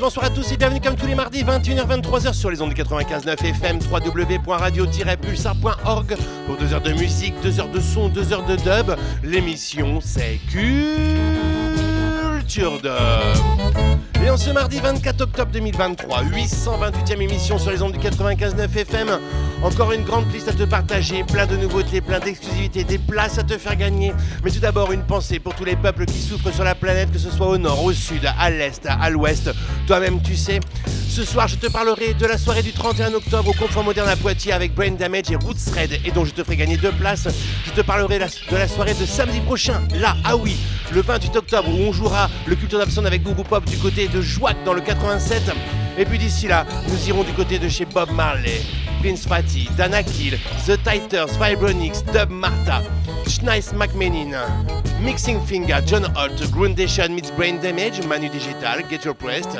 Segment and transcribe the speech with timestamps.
[0.00, 3.40] Bonsoir à tous et bienvenue comme tous les mardis 21h-23h sur les ondes du 95.9
[3.40, 6.16] FM www.radio-pulsar.org
[6.46, 8.96] pour 2 heures de musique, 2 heures de son, 2 heures de dub.
[9.22, 10.82] L'émission c'est Culture
[12.82, 12.90] Dub.
[14.24, 19.20] Et en ce mardi 24 octobre 2023, 828e émission sur les ondes du 95.9 FM.
[19.62, 23.42] Encore une grande liste à te partager, plein de nouveautés, plein d'exclusivités, des places à
[23.42, 24.12] te faire gagner.
[24.44, 27.18] Mais tout d'abord, une pensée pour tous les peuples qui souffrent sur la planète, que
[27.18, 29.50] ce soit au nord, au sud, à l'est, à l'ouest.
[29.86, 30.60] Toi-même, tu sais.
[31.08, 34.16] Ce soir, je te parlerai de la soirée du 31 octobre au Confort Moderne à
[34.16, 37.26] Poitiers avec Brain Damage et Roots Red, et dont je te ferai gagner deux places.
[37.64, 40.58] Je te parlerai de la soirée de samedi prochain, là, ah oui,
[40.92, 44.20] le 28 octobre, où on jouera le Culture d'Abson avec Google Pop du côté de
[44.20, 45.42] Joac dans le 87.
[45.98, 48.60] Et puis d'ici là, nous irons du côté de chez Bob Marley,
[49.00, 52.82] Prince Fatty, Dana Kill, The Titers, Vibronix, Dub Martha,
[53.26, 54.32] Schneis McMenin,
[55.02, 59.58] Mixing Finger, John Holt, Grundation meets Brain Damage, Manu Digital, Get Your Pressed,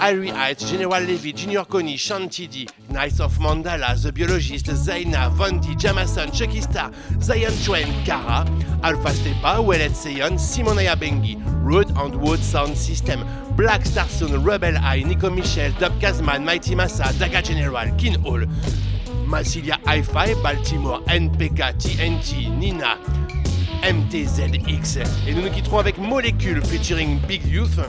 [0.00, 6.32] Irie Heights, General Levy, Junior Coney, Shantidi, Knights of Mandala, The Biologist, Zaina, Vondi, Jamason,
[6.32, 8.46] Chucky Star, Zion Chuen, Kara,
[8.82, 13.24] Alpha Stepa, Wellet Seyon, Simonaya Bengi, Road and Wood Sound System,
[13.56, 18.44] Black Star Sun, Rebel Eye, Nico Michel, Dub Kazman, Mighty Massa, Daga General, Kin Hall,
[19.26, 22.98] Massilia Hi-Fi, Baltimore, NPK, TNT, Nina,
[23.82, 24.98] MTZX.
[25.26, 27.80] Et nous nous quitterons avec Molecule featuring Big Youth.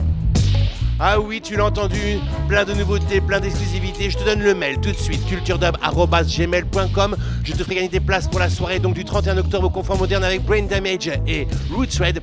[0.98, 4.08] Ah oui, tu l'as entendu, plein de nouveautés, plein d'exclusivités.
[4.08, 7.16] Je te donne le mail tout de suite, culturedub.gmail.com.
[7.44, 9.98] Je te ferai gagner des places pour la soirée donc du 31 octobre au Confort
[9.98, 12.22] Moderne avec Brain Damage et Roots Red.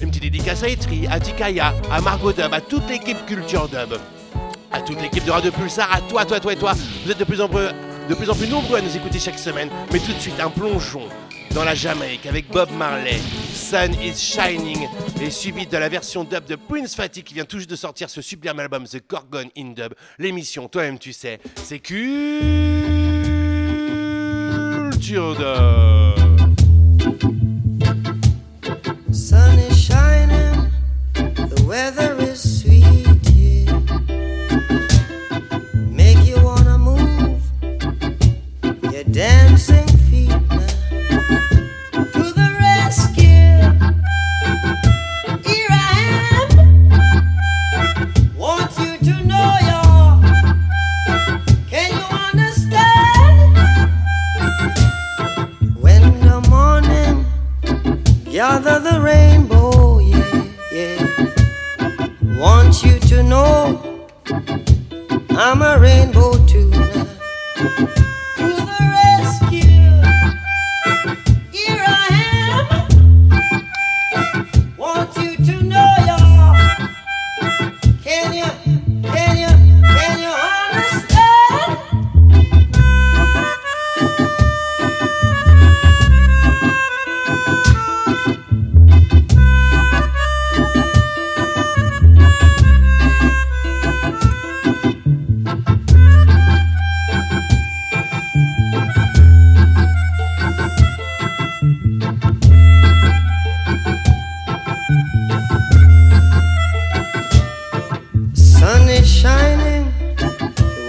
[0.00, 3.98] Une petite dédicace à Etri, à Tikaya, à Margot Dub, à toute l'équipe Culture Dub,
[4.72, 6.72] à toute l'équipe de Radio Pulsar, à toi, toi, toi et toi.
[7.04, 9.68] Vous êtes de plus, en plus nombreux à nous écouter chaque semaine.
[9.92, 11.02] Mais tout de suite, un plongeon
[11.54, 13.18] dans la Jamaïque avec Bob Marley,
[13.54, 14.88] Sun is Shining,
[15.22, 18.10] et suivi de la version dub de Prince Fatty qui vient tout juste de sortir
[18.10, 19.94] ce sublime album The Gorgon in Dub.
[20.18, 22.16] L'émission, toi-même tu sais, c'est Culture
[25.36, 26.14] Dub.
[58.46, 61.00] Gather the rainbow, yeah, yeah.
[62.38, 64.06] Want you to know
[65.30, 66.68] I'm a rainbow too.
[66.68, 68.13] now.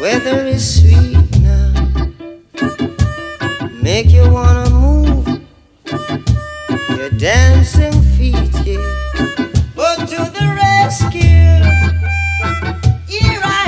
[0.05, 1.73] Weather is sweet now.
[3.81, 5.27] Make you wanna move
[6.97, 8.85] your dancing feet, yeah.
[9.75, 11.57] But to the rescue,
[13.09, 13.65] here I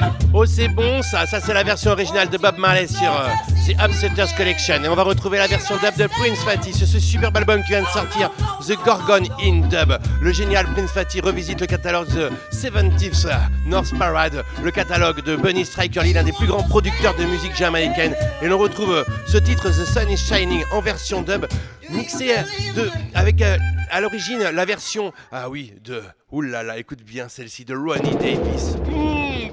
[0.00, 0.14] am.
[0.34, 3.28] Oh c'est bon ça, ça c'est la version originale de Bob Marley sur euh,
[3.68, 6.98] The Upsetters Collection et on va retrouver la version dub de Prince Fatty sur ce
[6.98, 8.30] superbe album qui vient de sortir
[8.66, 9.98] The Gorgon in Dub.
[10.22, 13.28] Le génial Prince Fatty revisite le catalogue de 70th
[13.66, 18.14] North Parade, le catalogue de Bunny Striker l'un des plus grands producteurs de musique jamaïcaine
[18.40, 21.44] et l'on retrouve ce titre The Sun is Shining en version dub
[21.90, 22.36] mixé
[22.74, 23.58] de, avec euh,
[23.90, 26.02] à l'origine la version ah oui de
[26.32, 28.76] oulala écoute bien celle-ci de Ronnie Davis.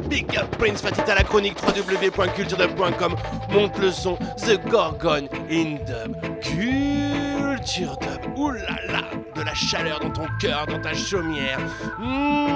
[0.09, 3.15] Big up Prince Fatty à la chronique www.culturedub.com
[3.51, 6.15] monte le son The Gorgon in Dub.
[6.41, 8.37] Culture Dub.
[8.37, 11.59] Oulala de la chaleur dans ton cœur, dans ta chaumière.
[11.99, 12.55] Mmh.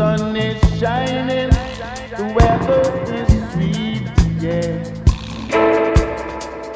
[0.00, 1.60] sun is shining, the
[4.40, 4.82] yeah.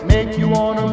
[0.05, 0.84] Make you wanna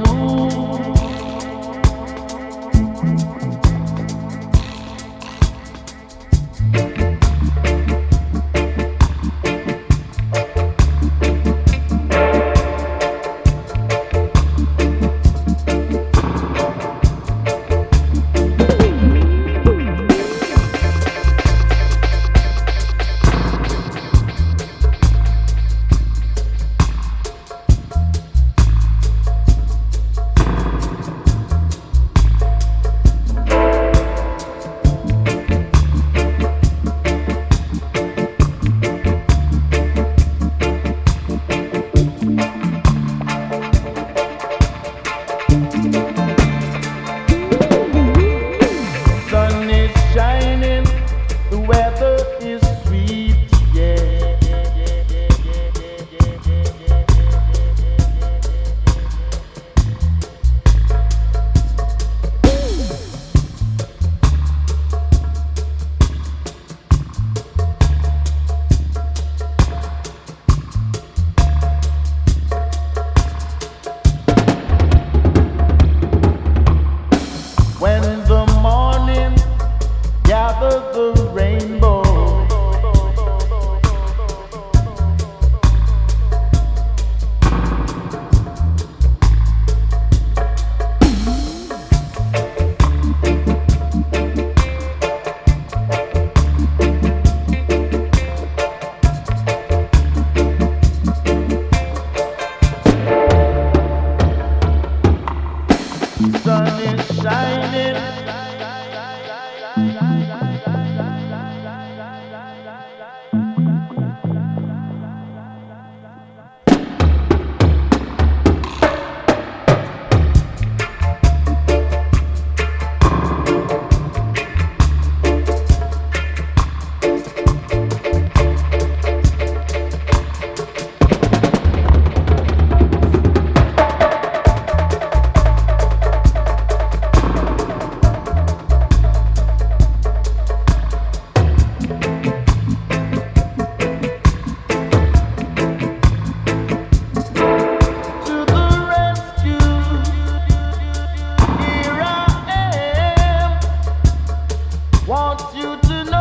[155.53, 156.20] you to know.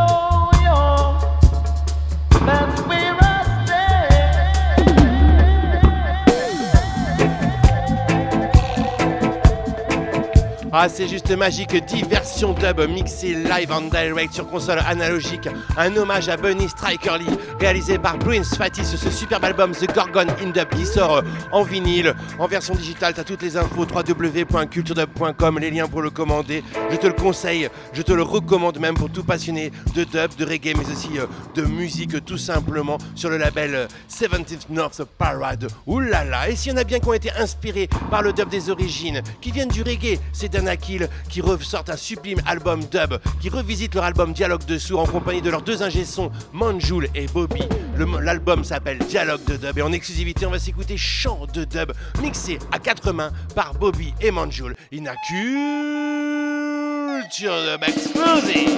[10.73, 15.49] Ah, c'est juste magique, diversion dub mixée live en direct sur console analogique.
[15.75, 20.27] Un hommage à Bunny Striker Lee, réalisé par Prince Fatis, ce superbe album The Gorgon
[20.41, 21.21] in Dub qui sort euh,
[21.51, 23.13] en vinyle, en version digitale.
[23.13, 26.63] T'as toutes les infos www.culturedub.com, les liens pour le commander.
[26.89, 30.45] Je te le conseille, je te le recommande même pour tout passionné de dub, de
[30.45, 35.67] reggae, mais aussi euh, de musique tout simplement sur le label 17th euh, North Parade.
[35.85, 36.49] Oulala!
[36.49, 39.21] Et s'il y en a bien qui ont été inspirés par le dub des origines,
[39.41, 40.60] qui viennent du reggae, c'est
[41.29, 45.41] Qui ressortent un sublime album dub, qui revisite leur album Dialogue de Sourds en compagnie
[45.41, 46.03] de leurs deux ingé
[46.53, 47.63] Manjoul et Bobby.
[47.97, 52.59] L'album s'appelle Dialogue de dub et en exclusivité, on va s'écouter chant de dub mixé
[52.71, 54.75] à quatre mains par Bobby et Manjoul.
[54.91, 55.09] Une
[57.31, 58.77] culture de explosée.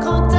[0.00, 0.33] grand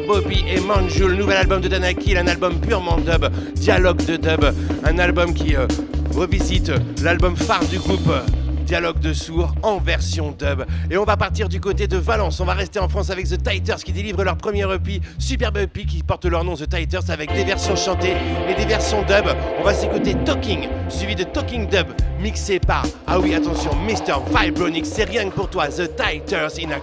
[0.00, 4.44] Bobby et Manjul, nouvel album de Danakil, un album purement dub, dialogue de dub,
[4.84, 5.66] un album qui euh,
[6.14, 6.72] revisite
[7.02, 8.10] l'album phare du groupe.
[8.64, 10.64] Dialogue de sourds en version dub.
[10.90, 12.40] Et on va partir du côté de Valence.
[12.40, 15.84] On va rester en France avec The Titers qui délivrent leur premier EP, superbe EP
[15.84, 18.16] qui porte leur nom The Titers avec des versions chantées
[18.48, 19.26] et des versions dub.
[19.60, 21.86] On va s'écouter Talking, suivi de Talking Dub,
[22.20, 24.14] mixé par, ah oui, attention, Mr.
[24.36, 24.88] Vibronix.
[24.88, 26.80] C'est rien que pour toi, The Titers in a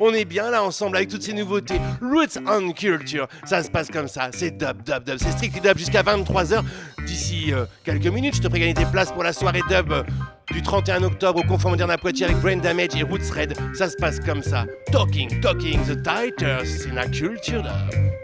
[0.00, 1.80] On est bien là ensemble avec toutes ces nouveautés.
[2.00, 3.28] Roots on Culture.
[3.44, 4.30] Ça se passe comme ça.
[4.32, 5.16] C'est dub, dub, dub.
[5.18, 6.62] C'est strict dub jusqu'à 23h.
[7.06, 10.02] D'ici euh, quelques minutes, je te ferai gagner des places pour la soirée dub euh,
[10.52, 13.54] du 31 octobre au Confort Moderne à Poitiers avec Brain Damage et Roots Red.
[13.74, 14.66] Ça se passe comme ça.
[14.90, 18.21] Talking, talking, the titers in a culture dub.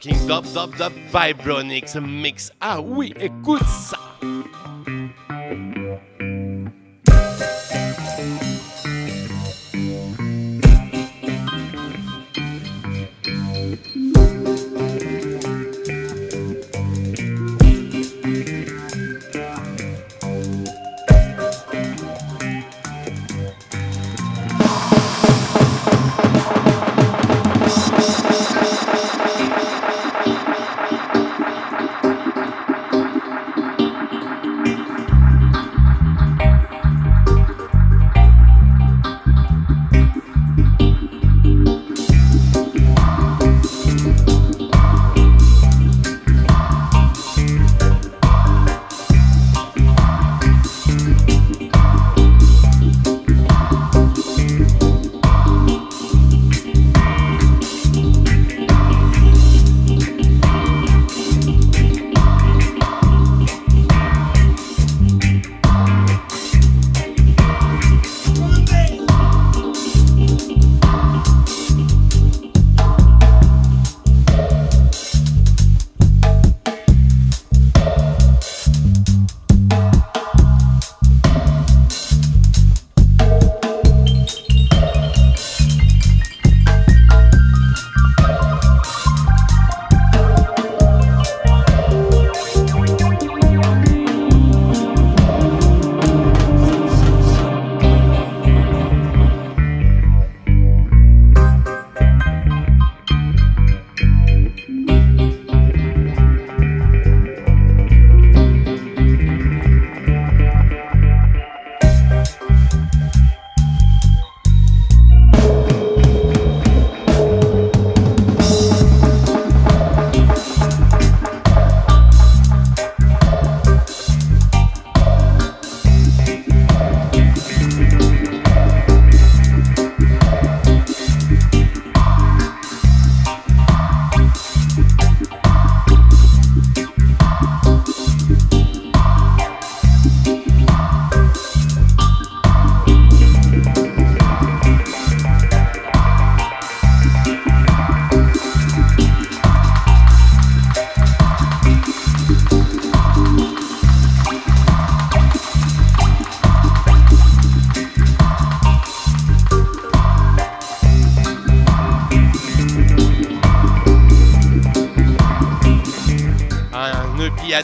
[0.00, 2.50] Talking dub dub dub, Vibronix mix.
[2.60, 3.39] Ah oui, écoute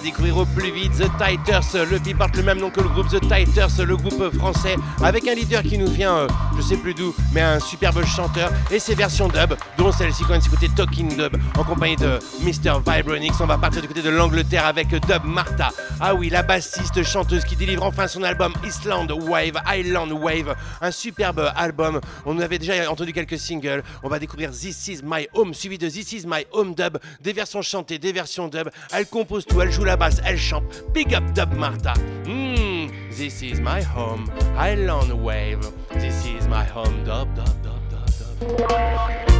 [0.06, 1.84] découvrir au plus vite, The Titers.
[1.90, 5.34] L'EP porte le même nom que le groupe The Titers, le groupe français, avec un
[5.34, 8.94] leader qui nous vient, euh, je sais plus d'où, mais un superbe chanteur et ses
[8.94, 12.78] versions dub, dont celle-ci quand même côté Talking Dub, en compagnie de Mr.
[12.86, 13.34] Vibronix.
[13.40, 15.70] On va partir du côté de l'Angleterre avec Dub Martha.
[15.98, 20.90] Ah oui, la bassiste chanteuse qui délivre enfin son album Island Wave, Island Wave, un
[20.90, 22.00] superbe album.
[22.26, 23.82] On avait déjà entendu quelques singles.
[24.02, 27.32] On va découvrir This Is My Home, suivi de This Is My Home Dub, des
[27.32, 28.68] versions chantées, des versions dub.
[28.92, 30.84] Elle compose tout, elle joue la basse, elle chante.
[30.92, 31.94] Big up Dub Martha.
[32.26, 34.26] Hmm, this is my home,
[34.58, 35.70] Island Wave.
[35.94, 39.35] This is my home, dub, dub, dub, dub, dub.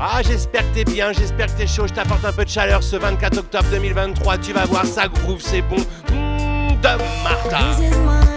[0.00, 1.86] Ah, j'espère que t'es bien, j'espère que t'es chaud.
[1.86, 4.38] Je t'apporte un peu de chaleur ce 24 octobre 2023.
[4.38, 5.76] Tu vas voir, ça groove, c'est bon.
[5.76, 8.27] Mmh, Dub Martha.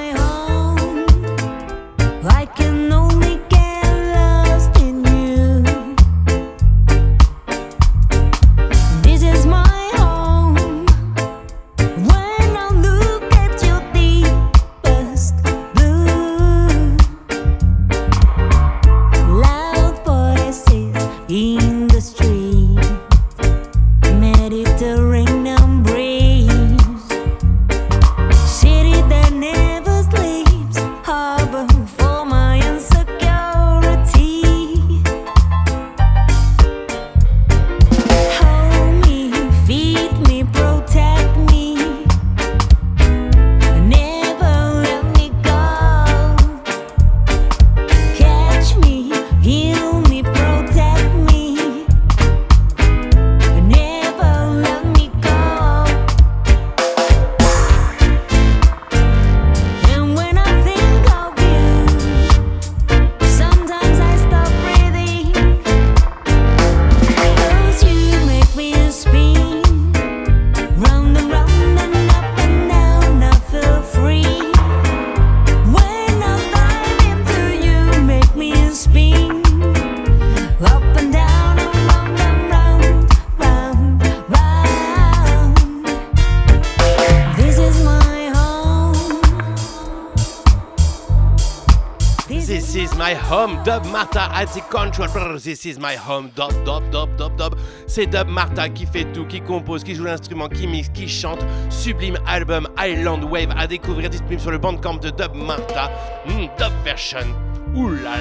[93.71, 95.39] Dub Martha at the control.
[95.39, 97.55] This is my home, dub, dub, dub, dub, dub.
[97.87, 101.39] C'est Dub Martha qui fait tout, qui compose, qui joue l'instrument, qui mixe, qui chante.
[101.69, 105.89] Sublime album Island Wave à découvrir disponible sur le bandcamp de Dub Martha.
[106.25, 107.33] Hmm, dub version.
[107.73, 108.17] Ouh là.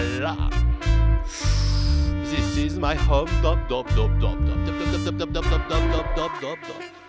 [2.22, 5.42] This is my home, dub, dub, dub, dub, dub, dub, dub, dub, dub, dub, dub,
[5.42, 6.99] dub, dub, dub, dub.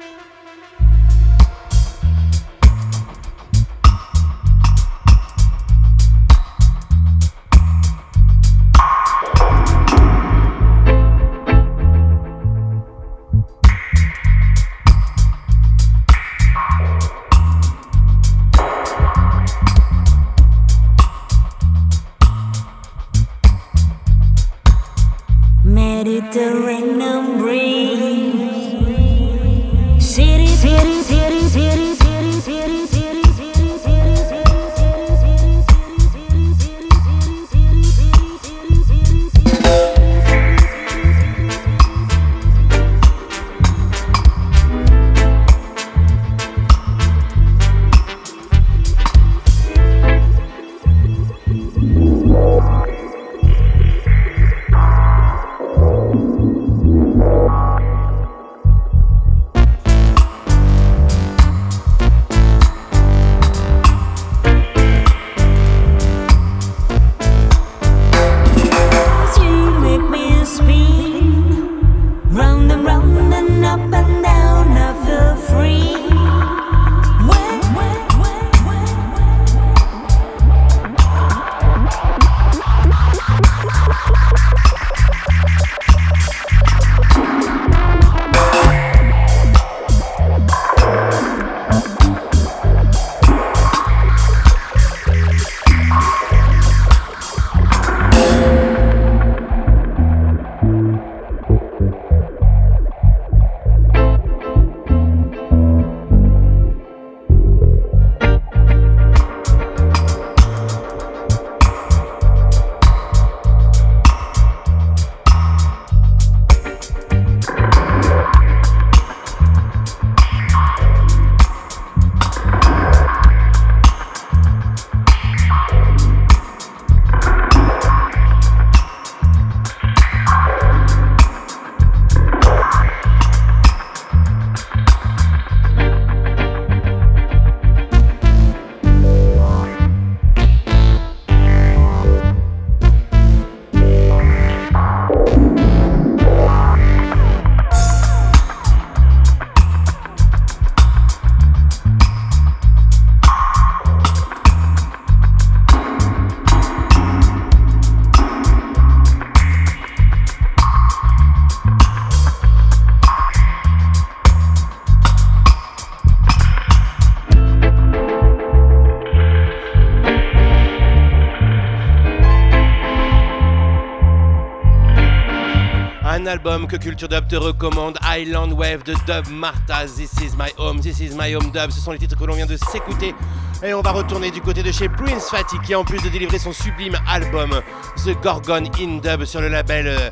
[176.71, 181.01] Que Culture Dub te recommande, Island Wave de Dub Martha, This Is My Home, This
[181.01, 183.13] Is My Home Dub, ce sont les titres que l'on vient de s'écouter.
[183.61, 186.39] Et on va retourner du côté de chez Prince Fatty qui en plus de délivrer
[186.39, 187.61] son sublime album
[188.05, 190.09] The Gorgon in Dub sur le label euh,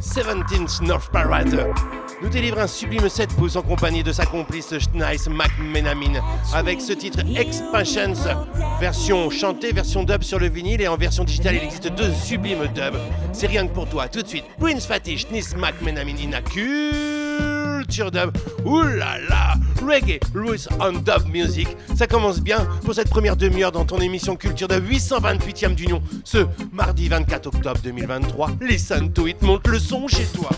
[0.00, 1.66] 17th North Parade
[2.22, 6.20] nous délivre un sublime 7 pouces en compagnie de sa complice Schneis McMenamin
[6.54, 8.14] avec ce titre Expansions,
[8.80, 12.66] version chantée, version dub sur le vinyle et en version digitale il existe deux sublimes
[12.74, 12.98] dubs.
[13.32, 14.08] C'est rien que pour toi.
[14.08, 16.42] Tout de suite, Prince Fatty, Schneis McMenamin in a
[17.86, 18.36] culture dub.
[18.66, 21.68] Là, reggae, roots on dub music.
[21.94, 26.46] Ça commence bien pour cette première demi-heure dans ton émission culture de 828e d'Union ce
[26.72, 28.50] mardi 24 octobre 2023.
[28.60, 30.50] Listen to it, monte le son chez toi.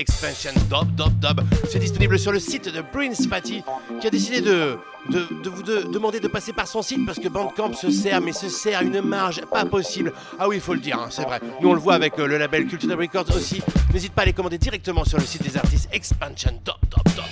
[0.00, 1.40] Expansion dub dub dub.
[1.70, 3.62] C'est disponible sur le site de Prince Fatty
[4.00, 4.76] qui a décidé de,
[5.10, 8.32] de, vous de- demander de passer par son site parce que Bandcamp se sert, mais
[8.32, 10.12] se sert à une marge pas possible.
[10.38, 11.40] Ah oui, il faut le dire, hein, c'est vrai.
[11.60, 13.62] Nous on le voit avec euh, le label Culture Records aussi.
[13.92, 17.24] N'hésite pas à les commander directement sur le site des artistes Expansion dub dub dub.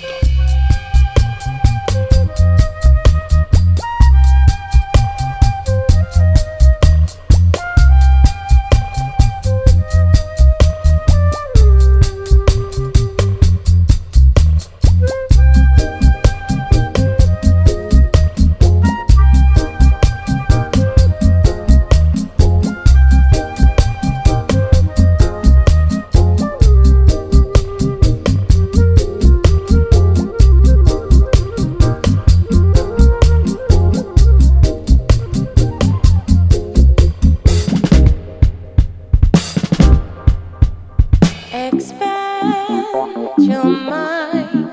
[43.38, 44.70] Your mind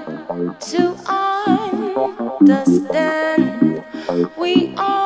[0.62, 0.96] to
[2.40, 3.84] understand
[4.38, 5.05] we all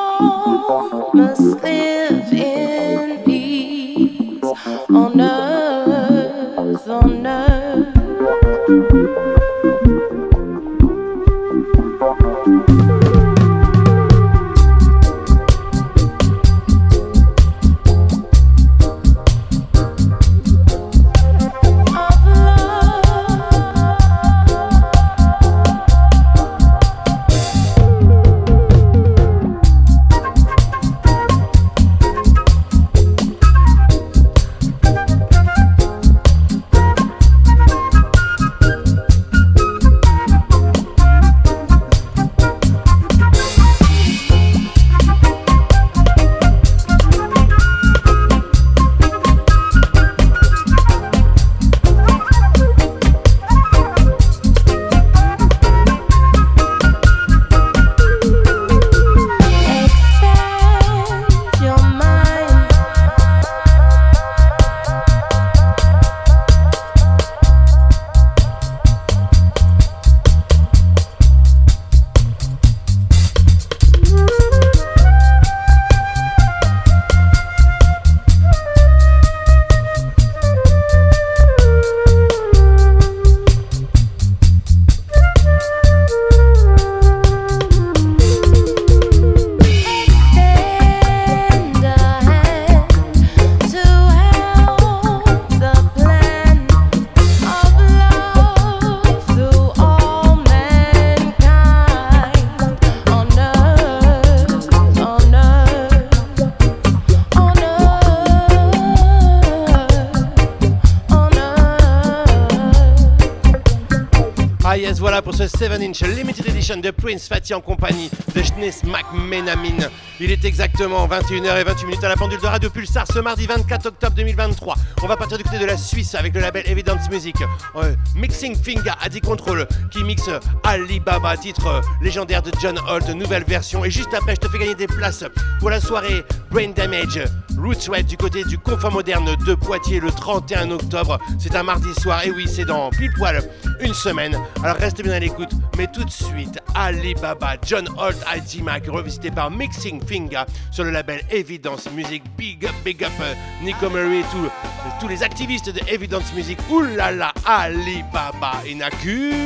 [116.78, 119.88] de Prince Fatty en compagnie de Schnees McMenamin.
[120.20, 124.16] Il est exactement 21h28 minutes à la pendule de Radio Pulsar ce mardi 24 octobre
[124.16, 124.76] 2023.
[125.02, 127.36] On va partir du côté de la Suisse avec le label Evidence Music.
[127.76, 130.30] Euh, Mixing Finger a dit contrôle qui mixe
[130.64, 133.84] Alibaba, titre légendaire de John Holt, nouvelle version.
[133.84, 135.24] Et juste après, je te fais gagner des places
[135.60, 137.24] pour la soirée Brain Damage
[137.58, 141.20] Roots Red du côté du Confort Moderne de Poitiers le 31 octobre.
[141.40, 143.44] C'est un mardi soir, et oui, c'est dans pile poil
[143.82, 144.38] une semaine.
[144.64, 149.32] Alors restez bien à l'écoute, mais tout de suite, Alibaba, John Holt, IT Mac, revisité
[149.32, 152.22] par Mixing Finger sur le label Evidence Music.
[152.38, 154.52] Big up, big up, euh, Nico Murray et tout-
[155.00, 156.60] tous les activistes de Evidence Music.
[156.70, 159.40] Oulala, Alibaba, in a culture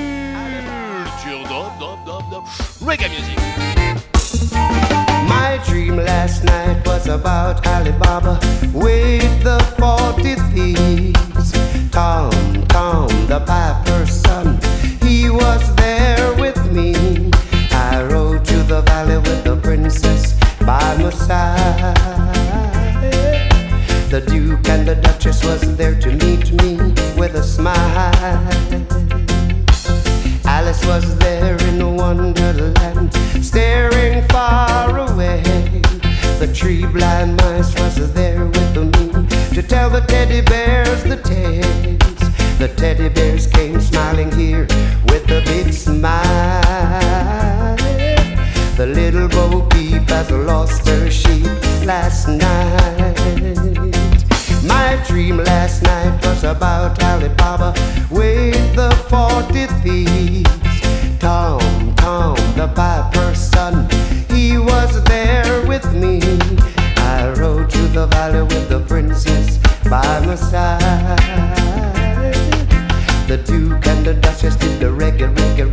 [2.83, 3.37] reggae music.
[5.27, 8.39] My dream last night was about Alibaba
[8.73, 11.51] with the 40 thieves.
[11.91, 12.31] Tom,
[12.69, 14.22] Tom, the piper's
[24.73, 26.77] and the Duchess was there to meet me
[27.15, 28.43] with a smile.
[30.45, 33.13] Alice was there in the Wonderland,
[33.45, 35.43] staring far away.
[36.39, 39.07] The tree blind mice was there with me
[39.53, 42.19] to tell the teddy bears the tales.
[42.57, 44.65] The teddy bears came smiling here
[45.09, 46.15] with a big smile.
[48.75, 51.45] The little Bo Peep has lost her sheep
[51.85, 54.02] last night.
[54.65, 57.73] My dream last night was about Alibaba
[58.09, 61.19] with the 40 thieves.
[61.19, 63.89] Tom, Tom, the piper's son,
[64.29, 66.21] he was there with me.
[66.97, 69.57] I rode to the valley with the princess
[69.89, 71.19] by my side.
[73.27, 75.72] The Duke and the Duchess did the reggae, reggae,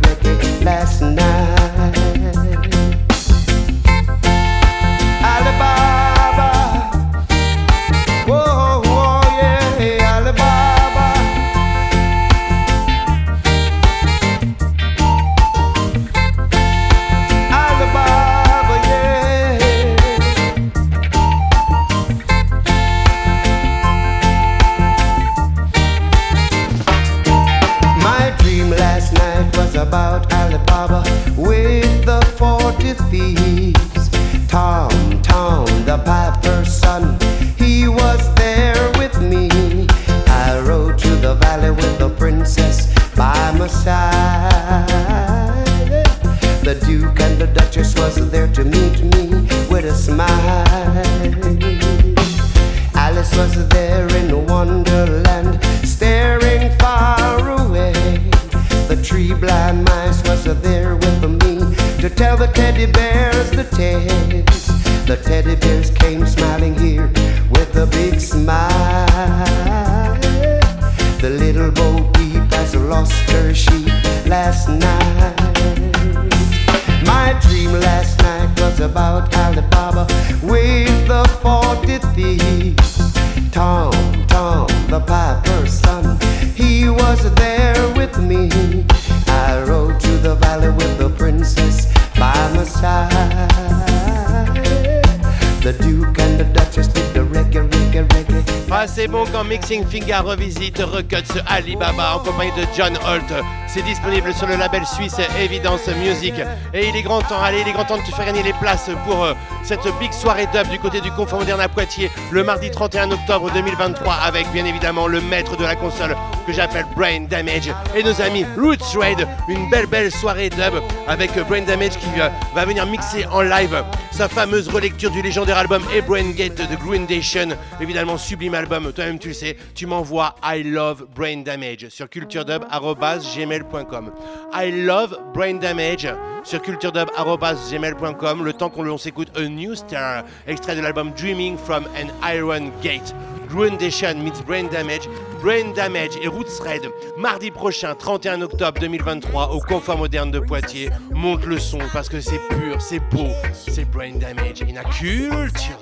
[99.31, 103.33] quand Mixing Finger revisite, recut ce Alibaba en compagnie de John Holt.
[103.67, 106.33] C'est disponible sur le label suisse Evidence Music.
[106.73, 108.53] Et il est grand temps, allez, il est grand temps de te faire gagner les
[108.53, 112.43] places pour euh, cette big soirée dub du côté du Confort Moderne à Poitiers le
[112.43, 116.15] mardi 31 octobre 2023 avec bien évidemment le maître de la console
[116.45, 119.27] que j'appelle Brain Damage et nos amis Roots Raid.
[119.47, 123.41] Une belle belle soirée dub avec euh, Brain Damage qui euh, va venir mixer en
[123.41, 127.49] live sa fameuse relecture du légendaire album Brain Gate de Groundation.
[127.79, 129.55] Évidemment, sublime album, toi-même tu le sais.
[129.73, 134.11] Tu m'envoies I Love Brain Damage sur culturedub.gmail.com.
[134.53, 138.43] I Love Brain Damage sur culturedub.gmail.com.
[138.43, 143.13] Le temps qu'on s'écoute A New Star, extrait de l'album Dreaming from an Iron Gate.
[143.51, 145.09] Groundation meets Brain Damage,
[145.41, 146.89] Brain Damage et Roots Raid.
[147.17, 150.89] Mardi prochain, 31 octobre 2023, au Confort Moderne de Poitiers.
[151.13, 155.77] Monte le son parce que c'est pur, c'est beau, c'est Brain Damage in a culture.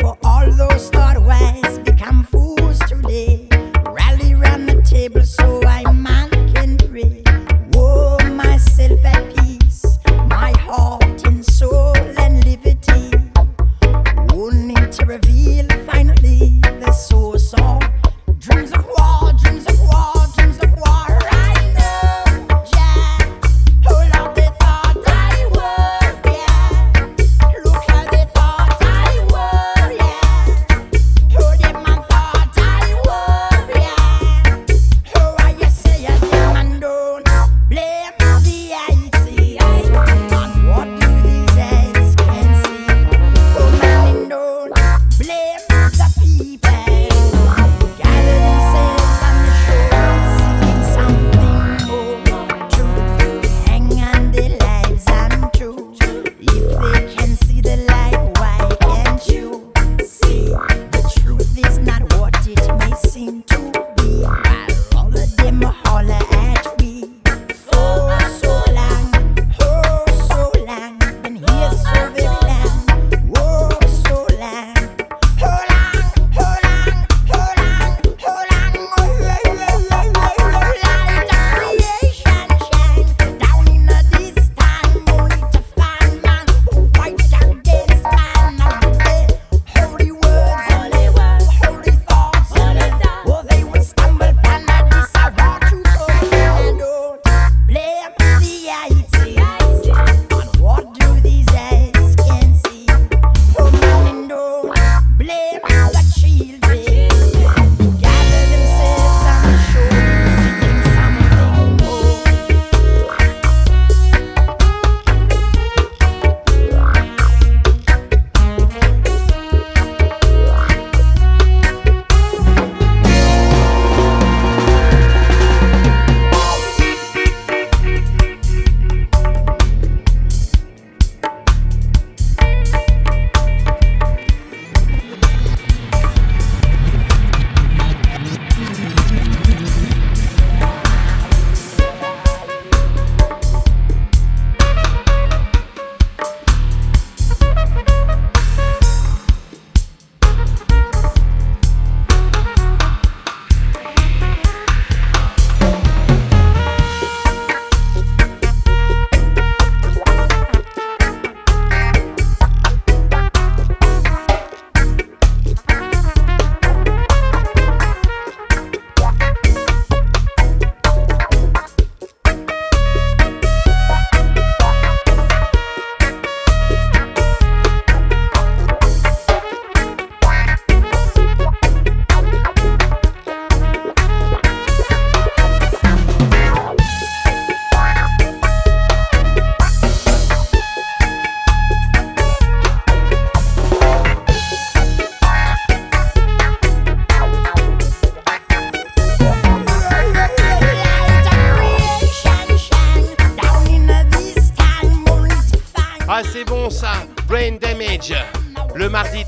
[0.00, 0.90] For all those
[2.30, 3.48] fools today.
[3.84, 5.82] Rally round the table so I
[6.54, 7.22] can pray.
[7.72, 13.02] Woe myself at peace, my heart and soul and liberty.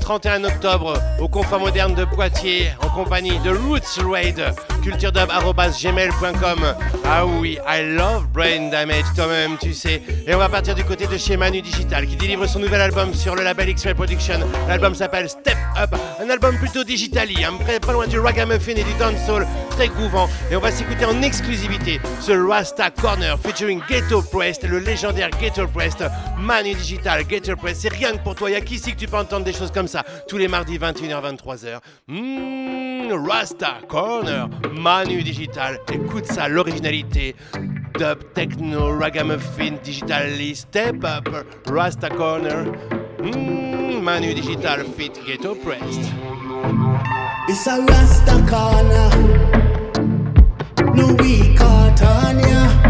[0.05, 4.39] 31 octobre au Confort Moderne de Poitiers en compagnie de Roots Raid.
[4.83, 10.03] culturedub.gmail.com Ah oui, I love Brain Damage toi-même, tu sais.
[10.27, 13.15] Et on va partir du côté de chez Manu Digital qui délivre son nouvel album
[13.15, 14.41] sur le label X-Ray Production.
[14.67, 17.53] L'album s'appelle Step Up, un album plutôt digitali, hein,
[17.83, 20.29] pas loin du ragamuffin et du dancehall, très groovant.
[20.51, 25.67] Et on va s'écouter en exclusivité ce Rasta Corner featuring Ghetto Prest, le légendaire Ghetto
[25.67, 26.03] Prest,
[26.39, 27.81] Manu Digital, Ghetto Prest.
[27.81, 29.71] C'est rien que pour toi, il y a qu'ici que tu peux entendre des choses
[29.71, 31.79] comme ça tous les mardis 21h 23h.
[32.07, 35.79] Mmh, Rasta Corner, Manu Digital.
[35.91, 37.35] Écoute ça, l'originalité.
[37.97, 41.29] Dub, techno, ragamuffin, digitally, step up,
[41.67, 42.65] Rasta Corner.
[43.21, 46.11] Mmh, Manu Digital fit Ghetto Prest.
[47.47, 49.44] It's a Rasta corner.
[50.95, 52.84] No we caught on ya.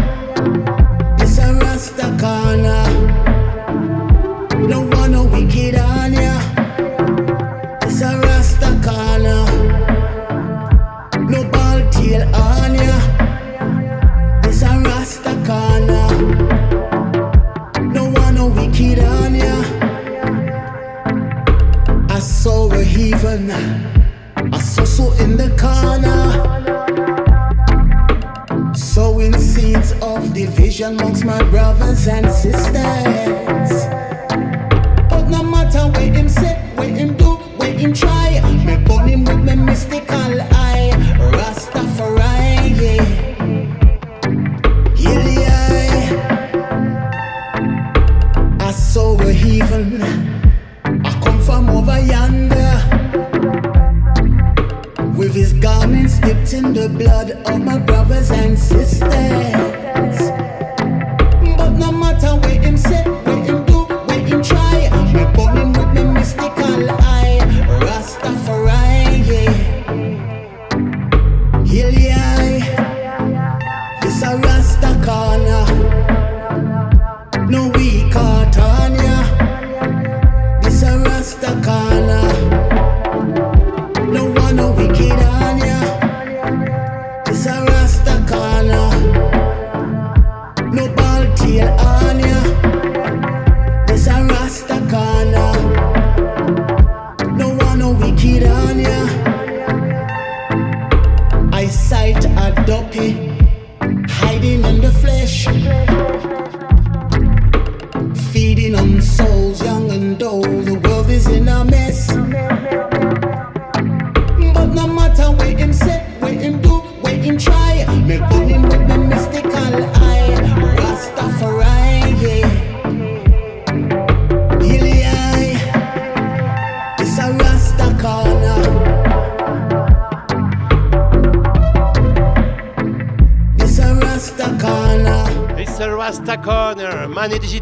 [32.08, 32.85] And sisters.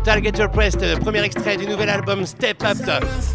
[0.05, 2.76] Pressed, le premier extrait du nouvel album Step Up.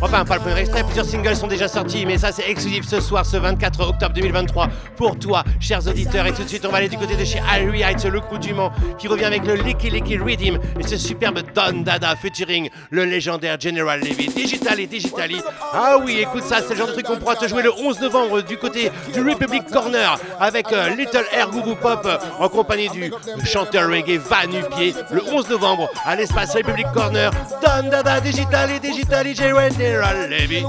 [0.01, 3.01] Enfin, pas le premier extrait, plusieurs singles sont déjà sortis, mais ça c'est exclusif ce
[3.01, 6.27] soir, ce 24 octobre 2023, pour toi, chers auditeurs.
[6.27, 8.37] Et tout de suite, on va aller du côté de chez Harry Heights, le coup
[8.37, 12.69] du Mans, qui revient avec le Licky Licky Rhythm et ce superbe Don Dada featuring
[12.91, 14.27] le légendaire General Levy.
[14.27, 15.41] Digital et Digitally.
[15.73, 17.99] Ah oui, écoute ça, c'est le genre de truc qu'on pourra te jouer le 11
[18.01, 22.89] novembre du côté du Republic Corner avec euh, Little Air Gougou Pop euh, en compagnie
[22.89, 23.11] du
[23.45, 27.29] chanteur reggae Vanupier le 11 novembre à l'espace Republic Corner.
[27.61, 30.63] Dada Digital et Digitally General Levy.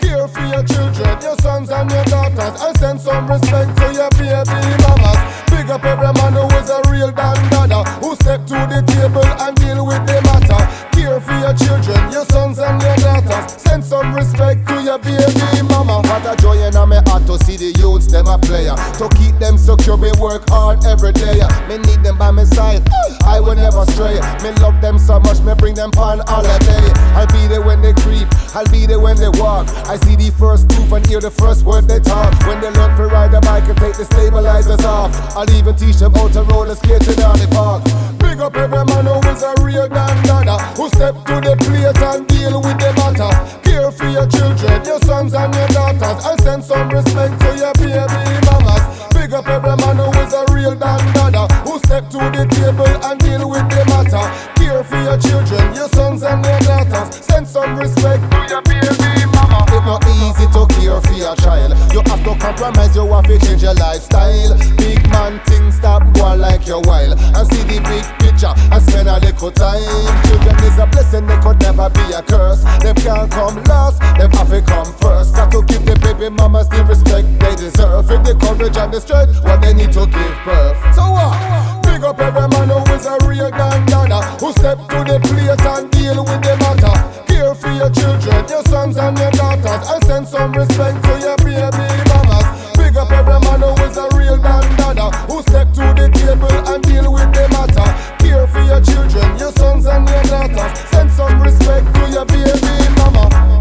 [0.00, 4.08] Care for your children, your sons and your daughters, and send some respect to your
[4.10, 5.18] baby mamas.
[5.50, 9.56] Big up every man who is a real dandada, who step to the table and
[9.56, 10.85] deal with the matter.
[11.16, 15.62] Care for your children, your sons and your daughters, send some respect to your baby
[15.64, 16.02] mama.
[16.04, 18.76] What a joy in my heart to see the youths them a player.
[19.00, 21.40] To keep them secure, me work hard every day.
[21.68, 22.86] Me need them by my side,
[23.24, 24.20] I will never stray.
[24.44, 26.84] Me love them so much, me bring them on holiday.
[27.16, 29.72] I'll be there when they creep, I'll be there when they walk.
[29.88, 32.36] I see the first move and hear the first word they talk.
[32.44, 35.96] When they learn to ride a bike and take the stabilizers off, I'll even teach
[35.96, 38.15] them how to roller skate in the park.
[38.26, 42.26] Big up every man who is a real dandada, who step to the plate and
[42.26, 43.30] deal with the matter.
[43.62, 47.72] Care for your children, your sons and your daughters, and send some respect to your
[47.78, 48.82] baby mamas.
[49.14, 53.20] Big up every man who is a real dandada, who step to the table and
[53.20, 54.26] deal with the matter.
[54.58, 59.24] Care for your children, your sons and your daughters, send some respect to your baby
[59.26, 59.35] mama.
[59.76, 61.76] It's not easy to care for your child.
[61.92, 64.56] You have to compromise, you have to change your lifestyle.
[64.80, 67.12] Big man, things stop going like your while.
[67.12, 69.84] And see the big picture and spend a little time.
[70.24, 72.64] Children is a blessing, they could never be a curse.
[72.80, 75.36] Them can't come last, them have to come first.
[75.36, 78.08] Got to give the baby mamas the respect they deserve.
[78.08, 80.80] With the courage and the strength, what they need to give birth.
[80.96, 81.84] So what?
[81.84, 85.90] Big up every man who is a real granddaddy Who step to the plate and
[85.92, 87.15] deal with the matter
[87.56, 92.02] for your children, your sons and your daughters And send some respect to your baby
[92.08, 92.76] mamas.
[92.76, 96.82] Big up every man who is a real granddaddy Who step to the table and
[96.82, 97.88] deal with the matter.
[98.18, 102.94] Care for your children, your sons and your daughters Send some respect to your baby
[102.96, 103.55] mama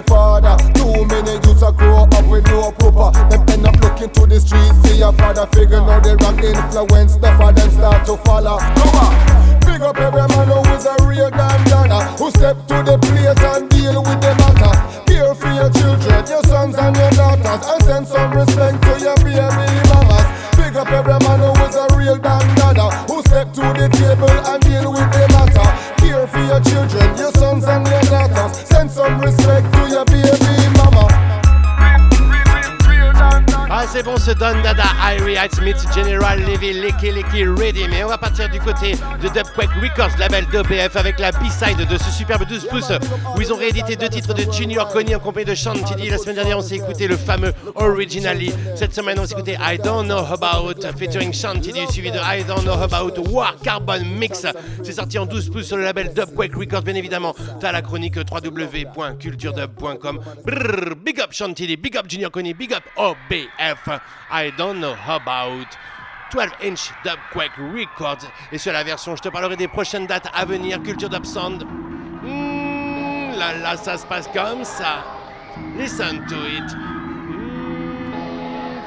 [0.00, 0.56] baby father.
[0.74, 3.12] Too many youths a grow up with no pooper.
[3.30, 4.76] Them end up looking to the streets.
[4.88, 7.16] See your father figure now they rock influence.
[7.16, 8.58] The father start to follow.
[8.58, 9.60] Come on.
[9.60, 12.04] Big up every man who is a real damn dada.
[12.18, 15.00] Who step to the plate and deal with the matter.
[15.06, 19.16] Care for your children, your sons and your daughters And send some respect to your
[19.16, 19.36] baby
[19.92, 20.24] mamas
[20.56, 24.39] Big up every man who is a real damn dada Who step to the table
[34.00, 34.84] c'est bon, ce Don Dada,
[35.14, 37.86] Irie Smith, General Levy, Licky Licky Ready.
[37.90, 41.98] Mais on va partir du côté de Dubquake Records, label d'OBF, avec la B-side de
[41.98, 42.92] ce superbe 12 pouces
[43.36, 46.08] où ils ont réédité deux titres de Junior Connie en compagnie de Chantilly.
[46.08, 48.54] La semaine dernière, on s'est écouté le fameux Originally.
[48.74, 52.62] Cette semaine, on s'est écouté I Don't Know About featuring Chantilly, suivi de I Don't
[52.62, 54.46] Know About War Carbon Mix.
[54.82, 57.34] C'est sorti en 12 pouces sur le label Dubquake Records, bien évidemment.
[57.60, 60.20] T'as la chronique www.culturedub.com.
[61.04, 63.89] Big up Chantilly, big up Junior Connie, big up OBF.
[64.30, 65.76] I don't know about
[66.30, 68.26] 12 inch Dubquake Records.
[68.52, 70.80] Et sur la version, je te parlerai des prochaines dates à venir.
[70.82, 71.64] Culture Dub Sound.
[71.64, 75.04] Hmm, là, là, ça se passe comme ça.
[75.76, 76.72] Listen to it.
[76.72, 77.90] Hmm,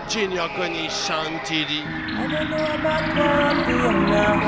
[0.09, 1.83] Junior Connie Chantilly.
[2.15, 4.39] I don't know about where I'm young now,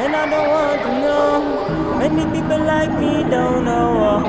[0.00, 1.98] and I don't want to know.
[1.98, 4.24] Many people like me don't know,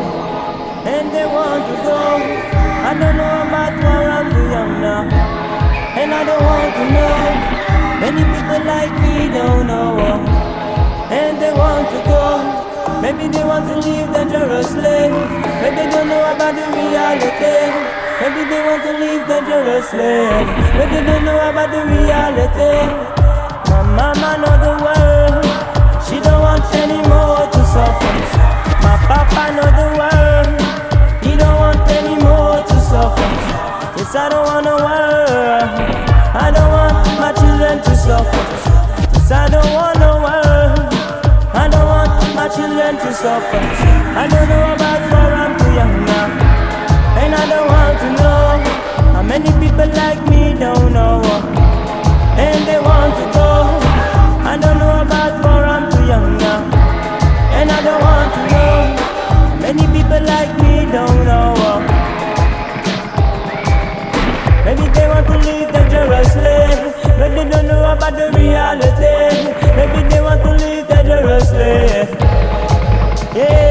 [0.86, 2.52] and they want to go.
[2.84, 5.08] I don't know about where I'm young now,
[5.96, 7.16] and I don't want to know.
[8.04, 9.96] Many people like me don't know,
[11.08, 12.24] and they want to go.
[13.02, 15.08] Maybe they want to live dangerously.
[15.64, 17.60] Maybe they don't know about the reality.
[18.20, 20.16] Maybe they want to live dangerously.
[20.78, 22.76] Maybe they don't know about the reality.
[23.72, 25.46] My mama know the world.
[26.06, 28.14] She don't want any more to suffer.
[28.84, 30.61] My papa know the world.
[34.12, 35.72] Yes, I don't want a world.
[36.36, 38.44] I don't want my children to suffer.
[39.16, 40.92] Yes, I don't want no world.
[41.56, 43.62] I don't want my children to suffer.
[44.20, 46.28] I don't know about where I'm too young now.
[47.24, 51.24] And I don't want to know how many people like me don't know.
[52.36, 53.48] And they want to go.
[54.44, 56.68] I don't know about where I'm too young now.
[57.56, 58.76] And I don't want to know
[59.48, 61.61] how many people like me don't know.
[66.22, 67.12] Dangerously.
[67.18, 69.52] But they don't know about the reality.
[69.76, 72.18] Maybe they want to live dangerously.
[73.36, 73.71] Yeah.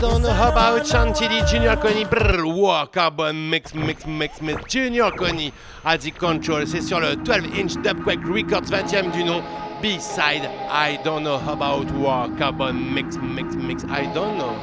[0.00, 5.52] Don't know about Chantilly, Junior Connie, brrr, wow, carbon mix, mix, mix, mix, Junior Connie,
[5.84, 9.42] a dit Control, c'est sur le 12 inch Dubquake Records 20e du nom,
[9.80, 14.56] B-side, I don't know about war, carbon mix, mix, mix, I don't know,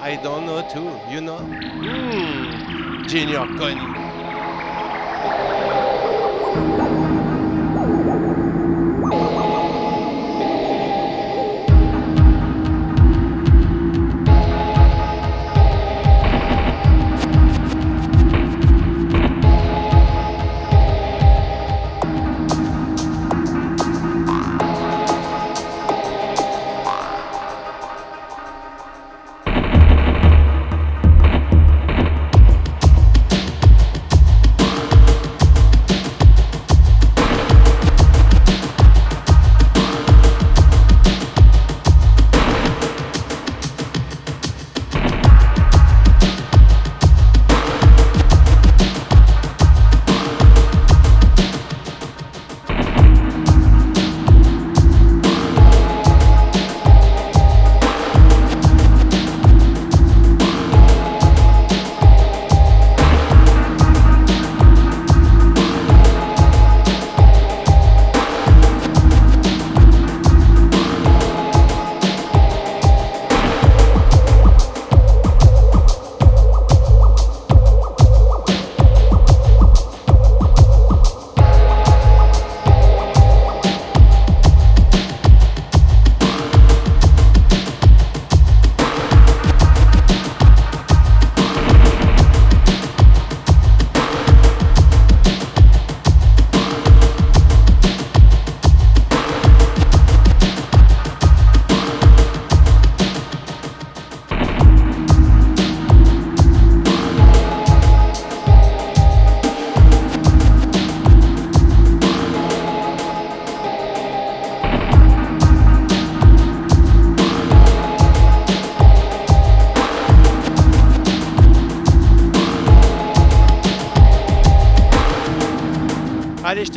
[0.00, 3.98] I don't know too, you know, hmm, Junior Connie.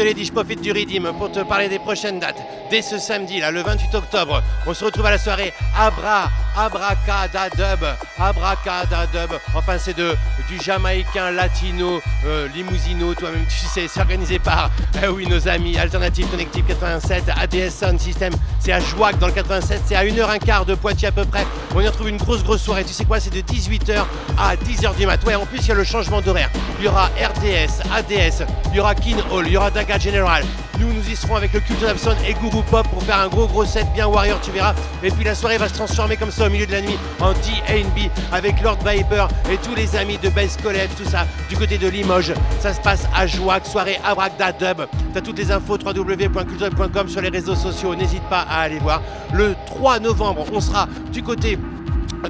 [0.01, 2.41] Te l'ai dit, je profite du Redeem pour te parler des prochaines dates.
[2.71, 7.85] Dès ce samedi, là, le 28 octobre, on se retrouve à la soirée Abra, Abracadadub,
[8.17, 9.29] Abracadadub.
[9.53, 10.15] Enfin, c'est de
[10.51, 14.69] du jamaïcain latino, euh, limousino, toi-même tu sais, c'est organisé par,
[15.01, 18.33] eh oui, nos amis Alternative Connective 87, ADS Sound System.
[18.59, 21.45] C'est à Jouac dans le 87, c'est à 1h15 de Poitiers à peu près.
[21.73, 22.83] On y retrouve une grosse, grosse soirée.
[22.83, 24.03] Tu sais quoi, c'est de 18h
[24.37, 25.23] à 10h du mat.
[25.25, 26.49] Ouais, en plus, il y a le changement d'horaire.
[26.79, 30.43] Il y aura RDS, ADS, il y aura Kin Hall, il y aura Daga General.
[30.81, 33.45] Nous, nous y serons avec le Culture Abson et Guru Pop pour faire un gros
[33.45, 34.73] gros set bien Warrior, tu verras.
[35.03, 37.33] Et puis la soirée va se transformer comme ça au milieu de la nuit en
[37.33, 41.77] D&B avec Lord Viper et tous les amis de Bass College, tout ça, du côté
[41.77, 42.33] de Limoges.
[42.59, 44.87] Ça se passe à Jouac, soirée Abracadabra.
[45.13, 49.03] T'as toutes les infos www.culture.com sur les réseaux sociaux, n'hésite pas à aller voir.
[49.33, 51.59] Le 3 novembre, on sera du côté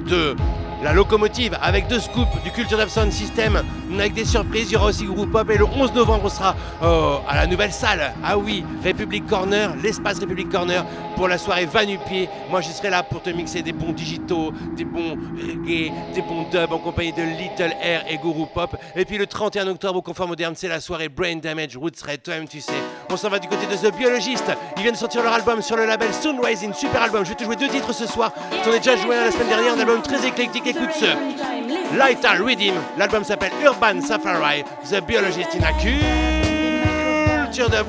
[0.06, 0.36] de
[0.82, 3.62] la locomotive avec deux scoops du Culture Sound System
[4.00, 4.70] avec des surprises.
[4.70, 7.46] Il y aura aussi Group Pop et le 11 novembre on sera euh, à la
[7.46, 8.12] nouvelle salle.
[8.24, 10.84] Ah oui, République Corner, l'espace République Corner
[11.16, 12.28] pour la soirée Vanupier.
[12.50, 16.46] Moi je serai là pour te mixer des bons digitaux, des bons reggae, des bons
[16.50, 18.76] dubs en compagnie de Little Air et Guru Pop.
[18.96, 22.22] Et puis le 31 octobre au Confort Moderne, c'est la soirée Brain Damage Roots Red.
[22.22, 22.72] Toi-même tu sais.
[23.10, 24.50] On s'en va du côté de The Biologist.
[24.76, 27.24] Ils viennent sortir leur album sur le label Sunrising, super album.
[27.24, 28.32] Je vais te jouer deux titres ce soir.
[28.64, 30.66] T'en ai déjà joué la semaine dernière, un album très éclectique.
[30.66, 31.51] Écoute ce.
[31.96, 32.74] Lighter Redeem.
[32.96, 34.64] L'album s'appelle Urban Safari.
[34.88, 37.82] The Biologist in a culture de.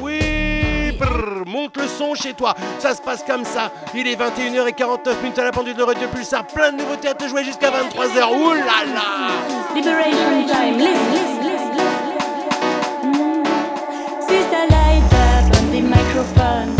[0.97, 2.55] Brrr, monte le son chez toi.
[2.79, 3.71] Ça se passe comme ça.
[3.95, 6.45] Il est 21h49 minutes à la pendule de Radio Pulsar.
[6.45, 8.29] Plein de nouveautés à te jouer jusqu'à 23h.
[8.31, 9.03] Ouh là là.
[9.75, 10.77] Liberation time.
[10.77, 11.71] Listen, listen, listen,
[12.11, 13.43] listen.
[14.21, 16.75] Sister light up on the microphone.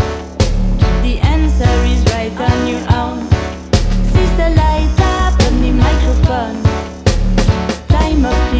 [1.01, 3.27] The answer is right on your own.
[4.13, 6.62] Sister light up on the microphone.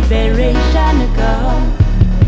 [0.10, 1.74] Liberation come.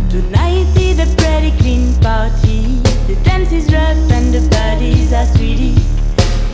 [0.09, 2.79] Tonight is a pretty clean party.
[3.05, 5.75] The dance is rough and the bodies are sweetie.